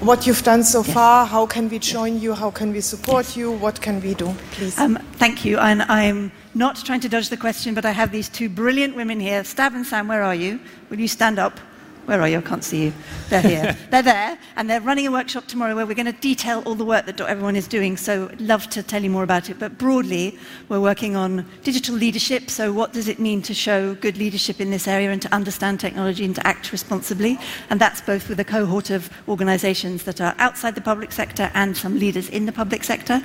what 0.00 0.26
you've 0.26 0.42
done 0.42 0.62
so 0.64 0.82
Yes. 0.82 0.94
far. 0.94 1.26
How 1.26 1.46
can 1.46 1.68
we 1.68 1.78
join 1.78 2.20
you? 2.20 2.34
How 2.34 2.50
can 2.50 2.72
we 2.72 2.80
support 2.80 3.36
you? 3.36 3.50
What 3.52 3.80
can 3.80 4.00
we 4.00 4.14
do, 4.14 4.34
please? 4.52 4.78
Um, 4.78 4.98
thank 5.18 5.44
you. 5.44 5.58
And 5.58 5.82
I'm 5.82 6.32
not 6.54 6.76
trying 6.84 7.00
to 7.00 7.08
dodge 7.08 7.28
the 7.28 7.36
question, 7.36 7.74
but 7.74 7.84
I 7.84 7.90
have 7.92 8.10
these 8.12 8.28
two 8.28 8.48
brilliant 8.48 8.96
women 8.96 9.20
here. 9.20 9.42
Stav 9.42 9.74
and 9.74 9.86
Sam, 9.86 10.08
where 10.08 10.22
are 10.22 10.34
you? 10.34 10.60
Will 10.90 11.00
you 11.00 11.08
stand 11.08 11.38
up? 11.38 11.58
Where 12.06 12.20
are 12.20 12.28
you? 12.28 12.38
I 12.38 12.42
can't 12.42 12.62
see 12.62 12.84
you. 12.84 12.92
They're 13.30 13.40
here. 13.40 13.76
they're 13.90 14.02
there, 14.02 14.38
and 14.56 14.68
they're 14.68 14.80
running 14.80 15.06
a 15.06 15.10
workshop 15.10 15.46
tomorrow 15.46 15.74
where 15.74 15.86
we're 15.86 15.94
going 15.94 16.06
to 16.06 16.12
detail 16.12 16.62
all 16.66 16.74
the 16.74 16.84
work 16.84 17.06
that 17.06 17.20
everyone 17.20 17.56
is 17.56 17.66
doing. 17.66 17.96
So, 17.96 18.28
I'd 18.30 18.40
love 18.40 18.68
to 18.70 18.82
tell 18.82 19.02
you 19.02 19.10
more 19.10 19.22
about 19.22 19.48
it. 19.48 19.58
But 19.58 19.78
broadly, 19.78 20.38
we're 20.68 20.80
working 20.80 21.16
on 21.16 21.46
digital 21.62 21.94
leadership. 21.94 22.50
So, 22.50 22.72
what 22.72 22.92
does 22.92 23.08
it 23.08 23.18
mean 23.18 23.40
to 23.42 23.54
show 23.54 23.94
good 23.94 24.18
leadership 24.18 24.60
in 24.60 24.70
this 24.70 24.86
area 24.86 25.10
and 25.10 25.22
to 25.22 25.34
understand 25.34 25.80
technology 25.80 26.24
and 26.24 26.34
to 26.34 26.46
act 26.46 26.72
responsibly? 26.72 27.38
And 27.70 27.80
that's 27.80 28.02
both 28.02 28.28
with 28.28 28.38
a 28.38 28.44
cohort 28.44 28.90
of 28.90 29.08
organizations 29.26 30.04
that 30.04 30.20
are 30.20 30.34
outside 30.38 30.74
the 30.74 30.82
public 30.82 31.10
sector 31.10 31.50
and 31.54 31.74
some 31.76 31.98
leaders 31.98 32.28
in 32.28 32.44
the 32.44 32.52
public 32.52 32.84
sector. 32.84 33.22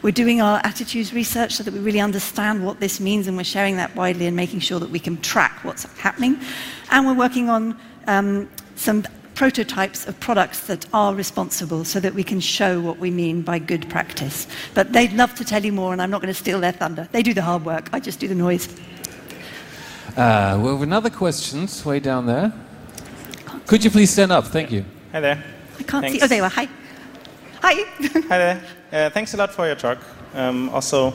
We're 0.00 0.12
doing 0.12 0.40
our 0.40 0.60
attitudes 0.64 1.12
research 1.12 1.54
so 1.54 1.62
that 1.64 1.74
we 1.74 1.80
really 1.80 2.00
understand 2.00 2.64
what 2.64 2.80
this 2.80 2.98
means, 2.98 3.26
and 3.26 3.36
we're 3.36 3.44
sharing 3.44 3.76
that 3.76 3.94
widely 3.94 4.26
and 4.26 4.34
making 4.34 4.60
sure 4.60 4.80
that 4.80 4.90
we 4.90 4.98
can 4.98 5.18
track 5.18 5.64
what's 5.64 5.84
happening. 5.98 6.38
And 6.90 7.06
we're 7.06 7.14
working 7.14 7.48
on 7.48 7.78
um, 8.06 8.48
some 8.76 9.04
prototypes 9.34 10.06
of 10.06 10.18
products 10.20 10.66
that 10.66 10.86
are 10.92 11.14
responsible 11.14 11.84
so 11.84 11.98
that 12.00 12.14
we 12.14 12.22
can 12.22 12.40
show 12.40 12.80
what 12.80 12.98
we 12.98 13.10
mean 13.10 13.42
by 13.42 13.58
good 13.58 13.88
practice. 13.88 14.46
But 14.74 14.92
they'd 14.92 15.12
love 15.12 15.34
to 15.36 15.44
tell 15.44 15.64
you 15.64 15.72
more, 15.72 15.92
and 15.92 16.02
I'm 16.02 16.10
not 16.10 16.20
going 16.20 16.32
to 16.32 16.38
steal 16.38 16.60
their 16.60 16.72
thunder. 16.72 17.08
They 17.12 17.22
do 17.22 17.34
the 17.34 17.42
hard 17.42 17.64
work, 17.64 17.88
I 17.92 18.00
just 18.00 18.20
do 18.20 18.28
the 18.28 18.34
noise. 18.34 18.68
Uh, 20.16 20.60
we 20.62 20.68
have 20.68 20.82
another 20.82 21.10
question 21.10 21.66
way 21.84 21.98
down 21.98 22.26
there. 22.26 22.52
Could 23.66 23.82
you 23.84 23.90
please 23.90 24.10
stand 24.10 24.30
up? 24.32 24.46
Thank 24.46 24.70
you. 24.70 24.84
Hi 25.12 25.20
there. 25.20 25.42
I 25.78 25.82
can't 25.84 26.10
see. 26.10 26.20
Oh, 26.20 26.26
there 26.26 26.38
you 26.38 26.44
are. 26.44 26.50
Hi. 26.50 26.68
Hi. 27.62 27.74
Hi 28.28 28.38
there. 28.38 28.62
Uh, 28.92 29.10
thanks 29.10 29.32
a 29.34 29.36
lot 29.36 29.52
for 29.52 29.66
your 29.66 29.76
talk. 29.76 29.98
Um, 30.34 30.68
also, 30.68 31.14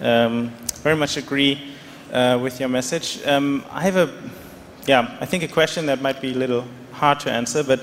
um, 0.00 0.48
very 0.82 0.96
much 0.96 1.16
agree 1.18 1.74
uh, 2.12 2.38
with 2.40 2.60
your 2.60 2.68
message. 2.68 3.20
Um, 3.26 3.64
I 3.70 3.82
have 3.82 3.96
a, 3.96 4.06
yeah, 4.90 5.16
I 5.20 5.24
think 5.24 5.44
a 5.44 5.48
question 5.48 5.86
that 5.86 6.02
might 6.02 6.20
be 6.20 6.32
a 6.32 6.34
little 6.34 6.64
hard 6.90 7.20
to 7.20 7.30
answer, 7.30 7.62
but 7.62 7.80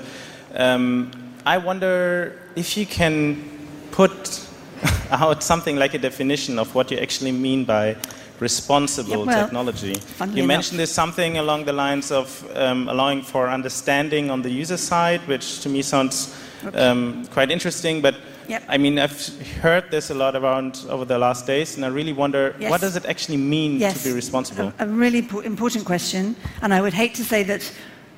um, 0.54 1.10
I 1.46 1.56
wonder 1.56 2.38
if 2.54 2.76
you 2.76 2.84
can 2.84 3.48
put 3.92 4.46
out 5.10 5.42
something 5.42 5.76
like 5.76 5.94
a 5.94 5.98
definition 5.98 6.58
of 6.58 6.74
what 6.74 6.90
you 6.90 6.98
actually 6.98 7.32
mean 7.32 7.64
by 7.64 7.96
responsible 8.40 9.10
Yeah, 9.20 9.24
well, 9.26 9.44
technology. 9.44 9.88
You 9.88 10.26
enough- 10.26 10.46
mentioned 10.46 10.78
there's 10.78 10.92
something 10.92 11.38
along 11.38 11.64
the 11.64 11.72
lines 11.72 12.10
of 12.12 12.44
um, 12.56 12.88
allowing 12.88 13.22
for 13.22 13.48
understanding 13.48 14.30
on 14.30 14.42
the 14.42 14.50
user 14.50 14.76
side, 14.76 15.20
which 15.26 15.60
to 15.60 15.68
me 15.68 15.82
sounds 15.82 16.34
um, 16.74 17.26
quite 17.32 17.50
interesting. 17.50 18.00
But 18.02 18.14
Yep. 18.48 18.62
I 18.66 18.78
mean, 18.78 18.98
I've 18.98 19.28
heard 19.60 19.90
this 19.90 20.08
a 20.10 20.14
lot 20.14 20.34
around 20.34 20.80
over 20.88 21.04
the 21.04 21.18
last 21.18 21.46
days, 21.46 21.76
and 21.76 21.84
I 21.84 21.88
really 21.88 22.14
wonder 22.14 22.54
Yes. 22.58 22.70
what 22.70 22.80
does 22.80 22.96
it 22.96 23.04
actually 23.04 23.36
mean 23.36 23.78
Yes. 23.78 24.02
to 24.02 24.08
be 24.08 24.14
responsible? 24.14 24.72
A, 24.78 24.84
a 24.84 24.86
really 24.86 25.18
important 25.44 25.84
question, 25.84 26.34
and 26.62 26.72
I 26.72 26.80
would 26.80 26.94
hate 26.94 27.14
to 27.16 27.24
say 27.24 27.42
that 27.44 27.60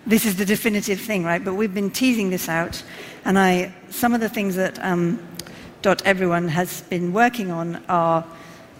this 0.06 0.24
is 0.24 0.37
the 0.37 0.44
definitive 0.44 1.00
thing, 1.00 1.24
right? 1.24 1.44
But 1.44 1.54
we've 1.54 1.74
been 1.74 1.90
teasing 1.90 2.30
this 2.30 2.48
out, 2.48 2.80
and 3.24 3.37
I 3.38 3.72
some 3.90 4.14
of 4.14 4.20
the 4.20 4.28
things 4.28 4.54
that 4.54 4.78
um, 4.85 5.18
Doteveryone 5.83 6.48
has 6.50 6.83
been 6.83 7.12
working 7.12 7.50
on 7.50 7.83
are 7.88 8.22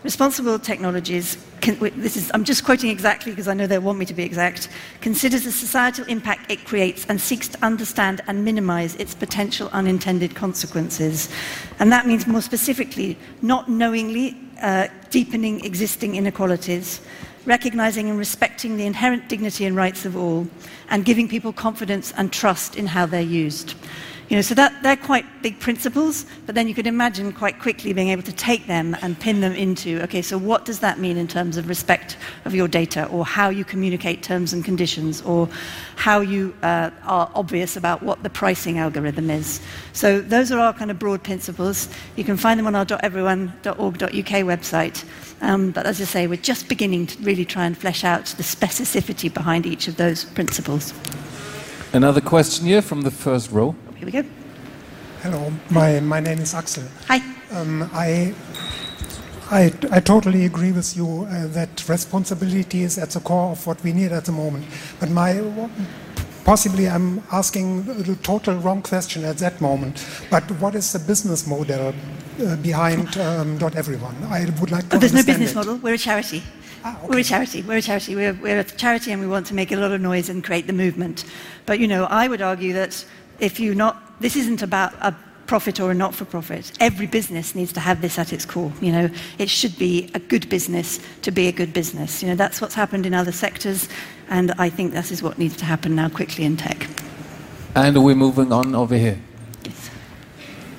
responsible 0.03 0.59
technologies. 0.59 1.37
Can, 1.61 1.79
this 2.01 2.17
is, 2.17 2.31
I'm 2.33 2.45
just 2.45 2.65
quoting 2.65 2.91
exactly 2.91 3.33
because 3.33 3.49
I 3.49 3.55
know 3.55 3.67
they 3.67 3.79
want 3.79 3.99
me 3.99 4.07
to 4.07 4.15
be 4.15 4.23
exact. 4.23 4.69
Considers 5.01 5.45
the 5.45 5.53
societal 5.53 6.07
impact 6.07 6.51
it 6.51 6.65
creates 6.65 7.05
and 7.07 7.21
seeks 7.21 7.49
to 7.49 7.65
understand 7.65 8.23
and 8.27 8.45
minimize 8.45 8.97
its 8.97 9.15
potential 9.15 9.69
unintended 9.73 10.35
consequences. 10.35 11.29
And 11.79 11.93
that 11.93 12.07
means 12.07 12.27
more 12.27 12.41
specifically, 12.41 13.19
not 13.43 13.69
knowingly 13.69 14.37
uh, 14.63 14.89
deepening 15.11 15.65
existing 15.65 16.17
inequalities, 16.17 17.01
recognizing 17.45 18.09
and 18.09 18.19
respecting 18.19 18.77
the 18.77 18.87
inherent 18.87 19.29
dignity 19.29 19.67
and 19.67 19.77
rights 19.77 20.07
of 20.07 20.17
all, 20.17 20.47
and 20.89 21.05
giving 21.05 21.29
people 21.29 21.53
confidence 21.53 22.13
and 22.17 22.33
trust 22.33 22.77
in 22.77 22.87
how 22.87 23.07
they're 23.07 23.21
used. 23.21 23.75
You 24.31 24.37
know, 24.37 24.43
so 24.43 24.55
that, 24.55 24.85
they're 24.85 24.97
quite 24.97 25.27
big 25.43 25.59
principles, 25.59 26.25
but 26.47 26.55
then 26.55 26.69
you 26.69 26.75
could 26.75 26.87
imagine 26.87 27.33
quite 27.33 27.59
quickly 27.59 27.93
being 27.93 28.11
able 28.11 28.23
to 28.23 28.33
take 28.33 28.69
them 28.69 28.97
and 29.03 29.19
pin 29.19 29.41
them 29.41 29.55
into, 29.55 30.01
okay, 30.03 30.23
so 30.23 30.39
what 30.39 30.65
does 30.65 30.79
that 30.79 31.01
mean 31.01 31.17
in 31.17 31.27
terms 31.27 31.57
of 31.57 31.69
respect 31.69 32.17
of 32.45 32.55
your 32.55 32.69
data, 32.69 33.07
or 33.07 33.27
how 33.27 33.49
you 33.49 33.65
communicate 33.65 34.23
terms 34.23 34.53
and 34.53 34.65
conditions, 34.65 35.21
or 35.23 35.49
how 35.97 36.21
you 36.21 36.55
uh, 36.63 36.91
are 37.03 37.29
obvious 37.35 37.77
about 37.77 38.05
what 38.05 38.23
the 38.23 38.31
pricing 38.31 38.79
algorithm 38.79 39.31
is. 39.31 39.61
So 39.95 40.21
those 40.21 40.53
are 40.53 40.61
our 40.61 40.75
kind 40.75 40.93
of 40.93 41.01
broad 41.01 41.25
principles. 41.25 41.89
You 42.15 42.23
can 42.23 42.37
find 42.37 42.57
them 42.57 42.69
on 42.69 42.77
our 42.77 42.87
.everyone.org.uk 43.03 44.11
website. 44.13 45.05
Um, 45.41 45.73
but 45.73 45.87
as 45.87 46.01
I 46.01 46.05
say, 46.05 46.29
we're 46.29 46.37
just 46.37 46.69
beginning 46.69 47.09
to 47.09 47.23
really 47.25 47.45
try 47.45 47.67
and 47.67 47.77
flesh 47.77 48.05
out 48.05 48.27
the 48.27 48.45
specificity 48.45 49.33
behind 49.33 49.67
each 49.67 49.89
of 49.89 49.97
those 49.97 50.25
principles. 50.25 50.95
Another 51.93 52.21
question 52.21 52.67
here 52.67 52.81
from 52.81 53.03
the 53.03 53.11
first 53.11 53.51
row. 53.51 53.75
Here 54.01 54.07
we 54.07 54.13
go. 54.13 54.25
Hello, 55.21 55.53
my, 55.69 56.01
my 56.01 56.21
name 56.21 56.39
is 56.39 56.55
Axel. 56.55 56.85
Hi. 57.09 57.21
Um, 57.53 57.83
I, 57.93 58.33
I, 59.51 59.71
I 59.93 60.01
totally 60.01 60.47
agree 60.47 60.73
with 60.73 60.97
you 60.97 61.29
uh, 61.31 61.49
that 61.49 61.87
responsibility 61.87 62.83
is 62.83 62.97
at 62.97 63.11
the 63.11 63.21
core 63.21 63.51
of 63.51 63.67
what 63.67 63.85
we 63.85 63.93
need 63.93 64.13
at 64.13 64.25
the 64.25 64.33
moment. 64.33 64.65
But 64.99 65.11
my 65.11 65.43
possibly 66.47 66.89
I'm 66.89 67.23
asking 67.31 67.83
the 67.83 68.17
total 68.23 68.55
wrong 68.55 68.81
question 68.81 69.23
at 69.27 69.37
that 69.37 69.61
moment. 69.61 70.03
But 70.31 70.45
what 70.53 70.75
is 70.75 70.95
the 70.95 70.99
business 70.99 71.47
model 71.47 71.93
uh, 72.43 72.57
behind 72.57 73.19
um, 73.19 73.59
Doteveryone? 73.59 74.31
I 74.31 74.47
would 74.61 74.71
like 74.71 74.85
to 74.85 74.89
But 74.89 75.01
there's 75.01 75.13
no 75.13 75.23
business 75.23 75.53
it. 75.53 75.57
model. 75.57 75.77
We're 75.77 75.93
a 75.95 75.99
charity. 75.99 76.43
Ah, 76.83 76.99
We're 77.07 77.19
a 77.19 77.23
charity. 77.25 77.61
We're 77.61 77.77
a 77.77 77.83
charity. 77.83 78.17
We're, 78.17 78.33
we're 78.33 78.61
a 78.61 78.65
charity 78.65 79.13
and 79.13 79.21
we 79.21 79.27
want 79.27 79.47
to 79.49 79.55
make 79.55 79.71
a 79.71 79.77
lot 79.77 79.93
of 79.93 80.01
noise 80.01 80.31
and 80.31 80.43
create 80.43 80.67
the 80.67 80.73
movement. 80.73 81.27
But, 81.67 81.79
you 81.79 81.87
know, 81.87 82.05
I 82.05 82.27
would 82.27 82.41
argue 82.41 82.73
that 82.73 83.05
if 83.41 83.59
you 83.59 83.75
not, 83.75 84.21
this 84.21 84.37
isn't 84.37 84.63
about 84.63 84.93
a 85.01 85.15
profit 85.47 85.81
or 85.81 85.91
a 85.91 85.95
not-for-profit. 85.95 86.73
Every 86.79 87.07
business 87.07 87.55
needs 87.55 87.73
to 87.73 87.81
have 87.81 88.01
this 88.03 88.19
at 88.19 88.33
its 88.33 88.45
core. 88.45 88.73
You 88.81 88.93
know, 88.93 89.11
it 89.39 89.51
should 89.51 89.77
be 89.79 90.09
a 90.15 90.21
good 90.21 90.49
business 90.49 91.01
to 91.23 91.33
be 91.33 91.49
a 91.49 91.53
good 91.53 91.73
business. 91.73 92.23
You 92.23 92.29
know, 92.29 92.37
that's 92.37 92.61
what's 92.61 92.75
happened 92.75 93.05
in 93.05 93.15
other 93.15 93.33
sectors, 93.33 93.89
and 94.29 94.53
I 94.59 94.71
think 94.71 94.93
this 94.93 95.11
is 95.11 95.23
what 95.23 95.39
needs 95.39 95.57
to 95.57 95.65
happen 95.65 95.97
now 95.97 96.09
quickly 96.09 96.45
in 96.45 96.57
tech. 96.57 96.87
And 97.75 98.05
we're 98.05 98.15
moving 98.15 98.53
on 98.53 98.75
over 98.75 98.97
here. 98.97 99.19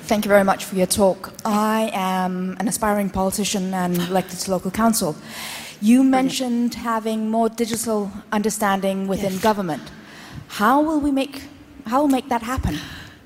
Thank 0.04 0.24
you 0.24 0.28
very 0.28 0.44
much 0.44 0.64
for 0.64 0.76
your 0.76 0.86
talk. 0.86 1.32
I 1.44 1.90
am 1.92 2.56
an 2.60 2.68
aspiring 2.68 3.08
politician 3.10 3.72
and 3.72 3.96
elected 3.96 4.38
to 4.40 4.50
local 4.50 4.70
council. 4.70 5.16
You 5.80 6.02
mentioned 6.04 6.74
having 6.74 7.30
more 7.30 7.48
digital 7.48 8.10
understanding 8.30 9.06
within 9.06 9.32
Yes. 9.32 9.42
government. 9.42 9.82
How 10.48 10.80
will 10.82 11.00
we 11.00 11.10
make 11.10 11.42
how 11.86 12.00
will 12.00 12.08
make 12.08 12.28
that 12.28 12.42
happen? 12.42 12.78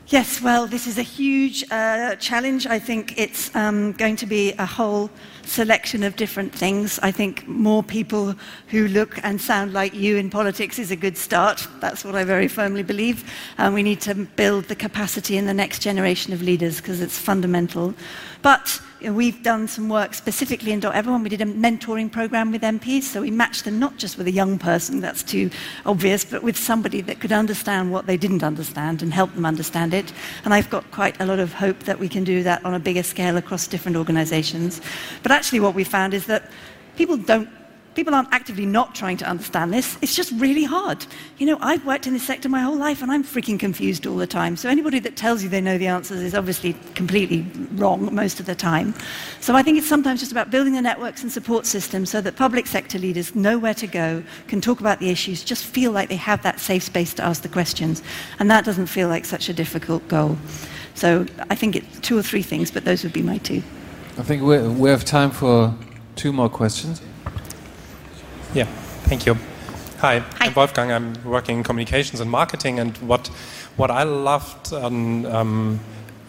Yes, 0.09 0.41
well, 0.41 0.67
this 0.67 0.87
is 0.87 0.99
a 0.99 1.03
huge 1.03 1.65
uh, 1.71 2.15
challenge. 2.17 2.67
I 2.67 2.79
think 2.79 3.19
it's 3.19 3.55
um, 3.57 3.93
going 3.93 4.17
to 4.17 4.27
be 4.27 4.53
a 4.53 4.67
whole 4.67 5.11
selection 5.47 6.03
of 6.03 6.17
different 6.17 6.53
things. 6.53 6.99
I 7.01 7.11
think 7.11 7.47
more 7.47 7.83
people 7.83 8.35
who 8.69 8.89
look 8.89 9.19
and 9.25 9.41
sound 9.41 9.73
like 9.73 9.95
you 9.95 10.17
in 10.17 10.31
politics 10.31 10.79
is 10.79 10.91
a 10.91 10.97
good 10.97 11.17
start. 11.17 11.67
That's 11.81 12.05
what 12.05 12.15
I 12.15 12.25
very 12.25 12.49
firmly 12.49 12.83
believe. 12.83 13.31
And 13.59 13.75
we 13.75 13.83
need 13.83 14.01
to 14.03 14.15
build 14.15 14.65
the 14.65 14.77
capacity 14.77 15.37
in 15.37 15.47
the 15.47 15.55
next 15.55 15.81
generation 15.81 16.33
of 16.33 16.43
leaders 16.43 16.79
because 16.79 17.01
it's 17.01 17.19
fundamental. 17.19 17.95
But 18.43 18.81
we've 19.03 19.43
done 19.43 19.69
some 19.69 19.89
work 19.89 20.15
specifically 20.15 20.73
in 20.73 20.85
Everyone. 20.85 21.25
We 21.25 21.29
did 21.29 21.41
a 21.41 21.47
mentoring 21.47 22.13
program 22.13 22.53
with 22.53 22.63
MPs, 22.63 23.03
so 23.03 23.21
we 23.21 23.31
matched 23.31 23.65
them 23.65 23.81
not 23.81 23.97
just 23.97 24.17
with 24.17 24.29
a 24.29 24.31
young 24.31 24.57
person, 24.57 25.01
that's 25.01 25.25
too 25.25 25.51
obvious, 25.85 26.25
but 26.25 26.45
with 26.45 26.57
somebody 26.57 27.01
that 27.01 27.19
could 27.19 27.33
understand 27.33 27.91
what 27.91 28.07
they 28.07 28.17
didn't 28.17 28.45
understand 28.45 29.03
and 29.03 29.13
help 29.13 29.35
them 29.35 29.45
understand 29.45 29.93
it. 29.93 30.13
And 30.45 30.55
I've 30.55 30.71
got 30.71 30.89
quite 30.93 31.21
a 31.21 31.27
lot 31.27 31.41
of 31.41 31.53
hope 31.53 31.81
that 31.81 31.99
we 31.99 32.09
can 32.09 32.23
do 32.23 32.45
that 32.45 32.65
on 32.65 32.73
a 32.73 32.79
bigger 32.79 33.03
scale 33.03 33.37
across 33.37 33.67
different 33.67 33.97
organizations. 33.97 34.81
But 35.25 35.33
actually, 35.37 35.61
what 35.61 35.75
we 35.75 35.85
found 35.85 36.15
is 36.15 36.27
that 36.27 36.51
people 36.97 37.17
don't 37.17 37.49
people 37.97 38.15
aren't 38.15 38.29
actively 38.31 38.67
not 38.67 38.95
trying 38.95 39.17
to 39.17 39.25
understand 39.25 39.73
this. 39.73 39.97
It's 40.03 40.15
just 40.15 40.31
really 40.33 40.65
hard. 40.65 41.05
You 41.39 41.47
know, 41.47 41.59
I've 41.63 41.85
worked 41.87 42.07
in 42.07 42.13
this 42.13 42.27
sector 42.27 42.47
my 42.49 42.61
whole 42.61 42.77
life 42.77 43.01
and 43.03 43.11
I'm 43.11 43.25
freaking 43.25 43.59
confused 43.59 44.07
all 44.07 44.17
the 44.17 44.27
time. 44.27 44.55
So 44.57 44.69
anybody 44.69 44.99
that 45.01 45.17
tells 45.17 45.43
you 45.43 45.49
they 45.49 45.63
know 45.63 45.79
the 45.79 45.87
answers 45.87 46.21
is 46.21 46.35
obviously 46.35 46.75
completely 46.95 47.47
wrong 47.73 48.15
most 48.15 48.39
of 48.39 48.45
the 48.45 48.55
time. 48.55 48.95
So 49.41 49.57
I 49.57 49.63
think 49.63 49.79
it's 49.79 49.89
sometimes 49.89 50.21
just 50.21 50.31
about 50.31 50.51
building 50.51 50.75
the 50.75 50.83
networks 50.83 51.23
and 51.23 51.33
support 51.33 51.65
systems 51.65 52.11
so 52.11 52.21
that 52.21 52.37
public 52.37 52.67
sector 52.67 52.99
leaders 52.99 53.35
know 53.35 53.59
where 53.59 53.75
to 53.75 53.87
go, 53.87 54.23
can 54.47 54.61
talk 54.61 54.81
about 54.81 55.01
the 55.01 55.09
issues, 55.09 55.43
just 55.43 55.65
feel 55.65 55.91
like 55.91 56.11
they 56.11 56.17
have 56.17 56.43
that 56.43 56.61
safe 56.61 56.83
space 56.83 57.15
to 57.15 57.25
ask 57.25 57.41
the 57.41 57.49
questions. 57.49 58.03
And 58.39 58.51
that 58.51 58.67
doesn't 58.67 58.89
feel 58.89 59.09
like 59.09 59.25
such 59.25 59.49
a 59.49 59.55
difficult 59.55 60.07
goal. 60.07 60.37
So 60.95 61.25
I 61.49 61.55
think 61.55 61.77
it's 61.77 62.01
two 62.01 62.19
or 62.19 62.23
three 62.23 62.43
things, 62.43 62.71
but 62.71 62.85
those 62.85 63.05
would 63.05 63.15
be 63.15 63.23
my 63.23 63.39
two. 63.39 63.63
I 64.19 64.23
think 64.23 64.43
we, 64.43 64.59
we 64.67 64.89
have 64.89 65.05
time 65.05 65.31
for 65.31 65.75
two 66.15 66.33
more 66.33 66.49
questions. 66.49 67.03
Yeah, 68.55 68.65
thank 69.05 69.27
you. 69.27 69.35
Hi, 69.99 70.21
Hi. 70.21 70.47
I'm 70.47 70.55
Wolfgang. 70.55 70.91
I'm 70.91 71.13
working 71.23 71.59
in 71.59 71.63
communications 71.63 72.21
and 72.21 72.31
marketing, 72.31 72.79
and 72.79 72.97
what 72.99 73.27
what 73.77 73.91
I 73.91 74.05
loved, 74.05 74.73
um, 74.73 75.27
um, 75.27 75.81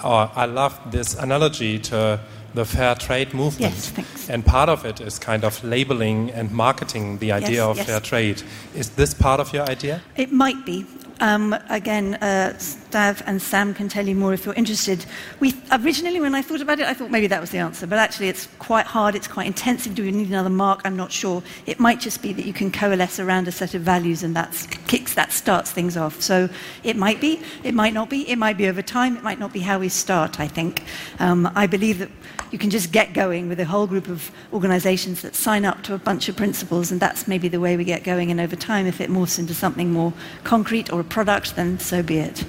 or 0.03 0.29
I 0.35 0.45
loved 0.45 0.91
this 0.91 1.15
analogy 1.15 1.79
to 1.79 2.19
the 2.53 2.65
fair 2.65 2.95
trade 2.95 3.33
movement. 3.33 3.73
Yes, 3.73 3.89
thanks. 3.89 4.29
And 4.29 4.45
part 4.45 4.67
of 4.67 4.85
it 4.85 4.99
is 4.99 5.17
kind 5.17 5.45
of 5.45 5.63
labeling 5.63 6.31
and 6.31 6.51
marketing 6.51 7.19
the 7.19 7.31
idea 7.31 7.49
Yes, 7.63 7.69
of 7.69 7.77
yes. 7.77 7.85
fair 7.85 7.99
trade. 8.01 8.43
Is 8.75 8.89
this 8.91 9.13
part 9.13 9.39
of 9.39 9.53
your 9.53 9.63
idea? 9.69 10.01
It 10.17 10.31
might 10.33 10.65
be. 10.65 10.85
Um, 11.19 11.55
again, 11.69 12.15
uh, 12.15 12.53
Stav 12.89 13.21
and 13.25 13.41
Sam 13.41 13.73
can 13.73 13.89
tell 13.89 14.07
you 14.07 14.15
more 14.15 14.33
if 14.33 14.45
you're 14.45 14.55
interested. 14.55 15.05
We 15.39 15.53
originally, 15.71 16.21
when 16.21 16.33
I 16.33 16.41
thought 16.41 16.61
about 16.61 16.79
it, 16.79 16.85
I 16.85 16.93
thought 16.93 17.11
maybe 17.11 17.27
that 17.27 17.41
was 17.41 17.49
the 17.49 17.57
answer, 17.57 17.85
but 17.85 17.99
actually, 17.99 18.29
it's 18.29 18.47
quite 18.59 18.85
hard. 18.85 19.13
It's 19.13 19.27
quite 19.27 19.47
intensive. 19.47 19.93
Do 19.93 20.03
we 20.03 20.11
need 20.11 20.29
another 20.29 20.49
mark? 20.49 20.81
I'm 20.85 20.95
not 20.95 21.11
sure. 21.11 21.43
It 21.65 21.79
might 21.79 21.99
just 21.99 22.21
be 22.21 22.31
that 22.33 22.45
you 22.45 22.53
can 22.53 22.71
coalesce 22.71 23.19
around 23.19 23.47
a 23.47 23.51
set 23.51 23.73
of 23.73 23.81
values, 23.81 24.23
and 24.23 24.35
that 24.35 24.51
kicks 24.87 25.13
that 25.15 25.31
starts 25.31 25.71
things 25.71 25.97
off. 25.97 26.21
So 26.21 26.49
it 26.83 26.95
might 26.95 27.19
be. 27.19 27.41
It 27.63 27.73
might 27.73 27.93
not 27.93 28.09
be. 28.09 28.27
It 28.29 28.37
might 28.37 28.57
be 28.57 28.67
over 28.67 28.81
time. 28.81 29.17
It 29.17 29.23
might 29.23 29.39
not 29.39 29.51
be 29.51 29.59
how 29.59 29.79
we 29.79 29.89
start. 29.89 30.39
I 30.39 30.47
think. 30.47 30.83
Um, 31.19 31.51
I 31.55 31.67
believe 31.67 31.99
that 31.99 32.09
you 32.51 32.57
can 32.57 32.69
just 32.69 32.93
get 32.93 33.13
going 33.13 33.49
with 33.49 33.59
a 33.59 33.65
whole 33.65 33.87
group 33.87 34.07
of 34.07 34.31
organisations 34.53 35.21
that 35.23 35.35
sign 35.35 35.65
up 35.65 35.83
to 35.83 35.93
a 35.93 35.97
bunch 35.97 36.29
of 36.29 36.37
principles, 36.37 36.91
and 36.91 37.01
that's 37.01 37.27
maybe 37.27 37.49
the 37.49 37.59
way 37.59 37.75
we 37.75 37.83
get 37.83 38.03
going. 38.03 38.31
And 38.31 38.39
over 38.39 38.55
time, 38.55 38.87
if 38.87 39.01
it 39.01 39.09
morphs 39.09 39.37
into 39.37 39.53
something 39.53 39.91
more 39.91 40.13
concrete 40.45 40.91
or 40.91 41.01
a 41.01 41.03
product, 41.03 41.57
then 41.57 41.79
so 41.79 42.01
be 42.01 42.19
it. 42.19 42.45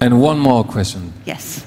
And 0.00 0.20
one 0.20 0.38
more 0.38 0.64
question. 0.64 1.12
Yes. 1.24 1.66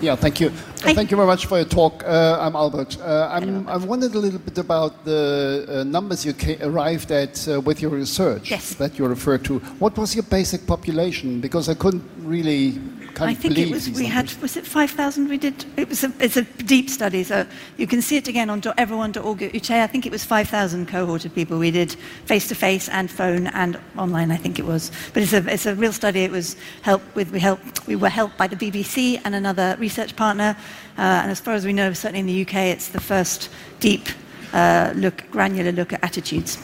Yeah, 0.00 0.16
thank 0.16 0.40
you. 0.40 0.50
Hi. 0.84 0.92
Thank 0.92 1.10
you 1.10 1.16
very 1.16 1.26
much 1.26 1.46
for 1.46 1.56
your 1.56 1.64
talk. 1.66 2.04
Uh, 2.04 2.36
I'm 2.38 2.54
Albert. 2.54 3.00
Uh, 3.00 3.30
I'm, 3.32 3.66
I've 3.66 3.84
wondered 3.84 4.14
a 4.14 4.18
little 4.18 4.38
bit 4.38 4.58
about 4.58 5.02
the 5.06 5.64
uh, 5.66 5.84
numbers 5.84 6.26
you 6.26 6.34
ca- 6.34 6.58
arrived 6.60 7.10
at 7.10 7.48
uh, 7.48 7.58
with 7.62 7.80
your 7.80 7.90
research 7.90 8.50
Yes. 8.50 8.74
that 8.74 8.98
you 8.98 9.06
referred 9.06 9.46
to. 9.46 9.60
What 9.78 9.96
was 9.96 10.14
your 10.14 10.24
basic 10.24 10.66
population? 10.66 11.40
Because 11.40 11.70
I 11.70 11.74
couldn't 11.74 12.04
really 12.18 12.72
kind 13.14 13.30
I 13.30 13.34
think 13.34 13.56
it 13.58 13.70
was, 13.70 13.88
we 13.90 14.06
had, 14.06 14.32
was 14.42 14.56
it 14.56 14.66
5,000 14.66 15.28
we 15.28 15.38
did? 15.38 15.64
It 15.76 15.88
was 15.88 16.04
a, 16.04 16.12
it's 16.18 16.36
a 16.36 16.42
deep 16.42 16.90
study, 16.90 17.22
so 17.22 17.46
you 17.76 17.86
can 17.86 18.02
see 18.02 18.16
it 18.16 18.28
again 18.28 18.50
on 18.50 18.60
everyone.org. 18.76 19.42
I 19.42 19.86
think 19.86 20.06
it 20.06 20.12
was 20.12 20.24
5,000 20.24 20.88
cohort 20.88 21.24
of 21.24 21.34
people 21.34 21.58
we 21.58 21.70
did 21.70 21.92
face 22.26 22.48
to 22.48 22.54
face 22.54 22.88
and 22.88 23.10
phone 23.10 23.46
and 23.48 23.78
online, 23.96 24.30
I 24.30 24.36
think 24.36 24.58
it 24.58 24.64
was. 24.64 24.90
But 25.12 25.22
it's 25.22 25.32
a, 25.32 25.48
it's 25.52 25.66
a 25.66 25.74
real 25.74 25.92
study. 25.92 26.24
It 26.24 26.30
was 26.30 26.56
helped 26.82 27.14
with, 27.14 27.30
we, 27.30 27.40
helped, 27.40 27.86
we 27.86 27.96
were 27.96 28.08
helped 28.08 28.36
by 28.36 28.48
the 28.48 28.56
BBC 28.56 29.20
and 29.24 29.34
another 29.34 29.76
research 29.78 30.16
partner. 30.16 30.56
Uh, 30.96 31.22
and 31.22 31.30
as 31.30 31.40
far 31.40 31.54
as 31.54 31.64
we 31.64 31.72
know, 31.72 31.92
certainly 31.92 32.20
in 32.20 32.26
the 32.26 32.42
UK, 32.42 32.54
it's 32.74 32.88
the 32.88 33.00
first 33.00 33.50
deep 33.80 34.08
uh, 34.52 34.92
look, 34.94 35.24
granular 35.30 35.72
look 35.72 35.92
at 35.92 36.02
attitudes. 36.04 36.58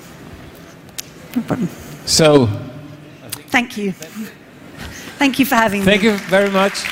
No 1.36 1.42
problem. 1.42 1.68
So, 2.06 2.48
Thank 3.50 3.76
you. 3.76 3.92
Thank 5.18 5.38
you 5.38 5.44
for 5.44 5.56
having 5.56 5.80
me. 5.80 5.84
thank 5.84 6.02
you 6.02 6.16
very 6.30 6.50
much, 6.50 6.84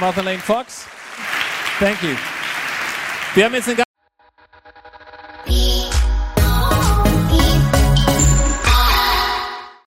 Martha 0.00 0.22
Lane 0.22 0.38
Fox. 0.38 0.86
Thank 1.78 2.02
you. 2.02 2.16
Wir 3.34 3.44
haben 3.44 3.54
jetzt 3.54 3.68
eine 3.68 3.89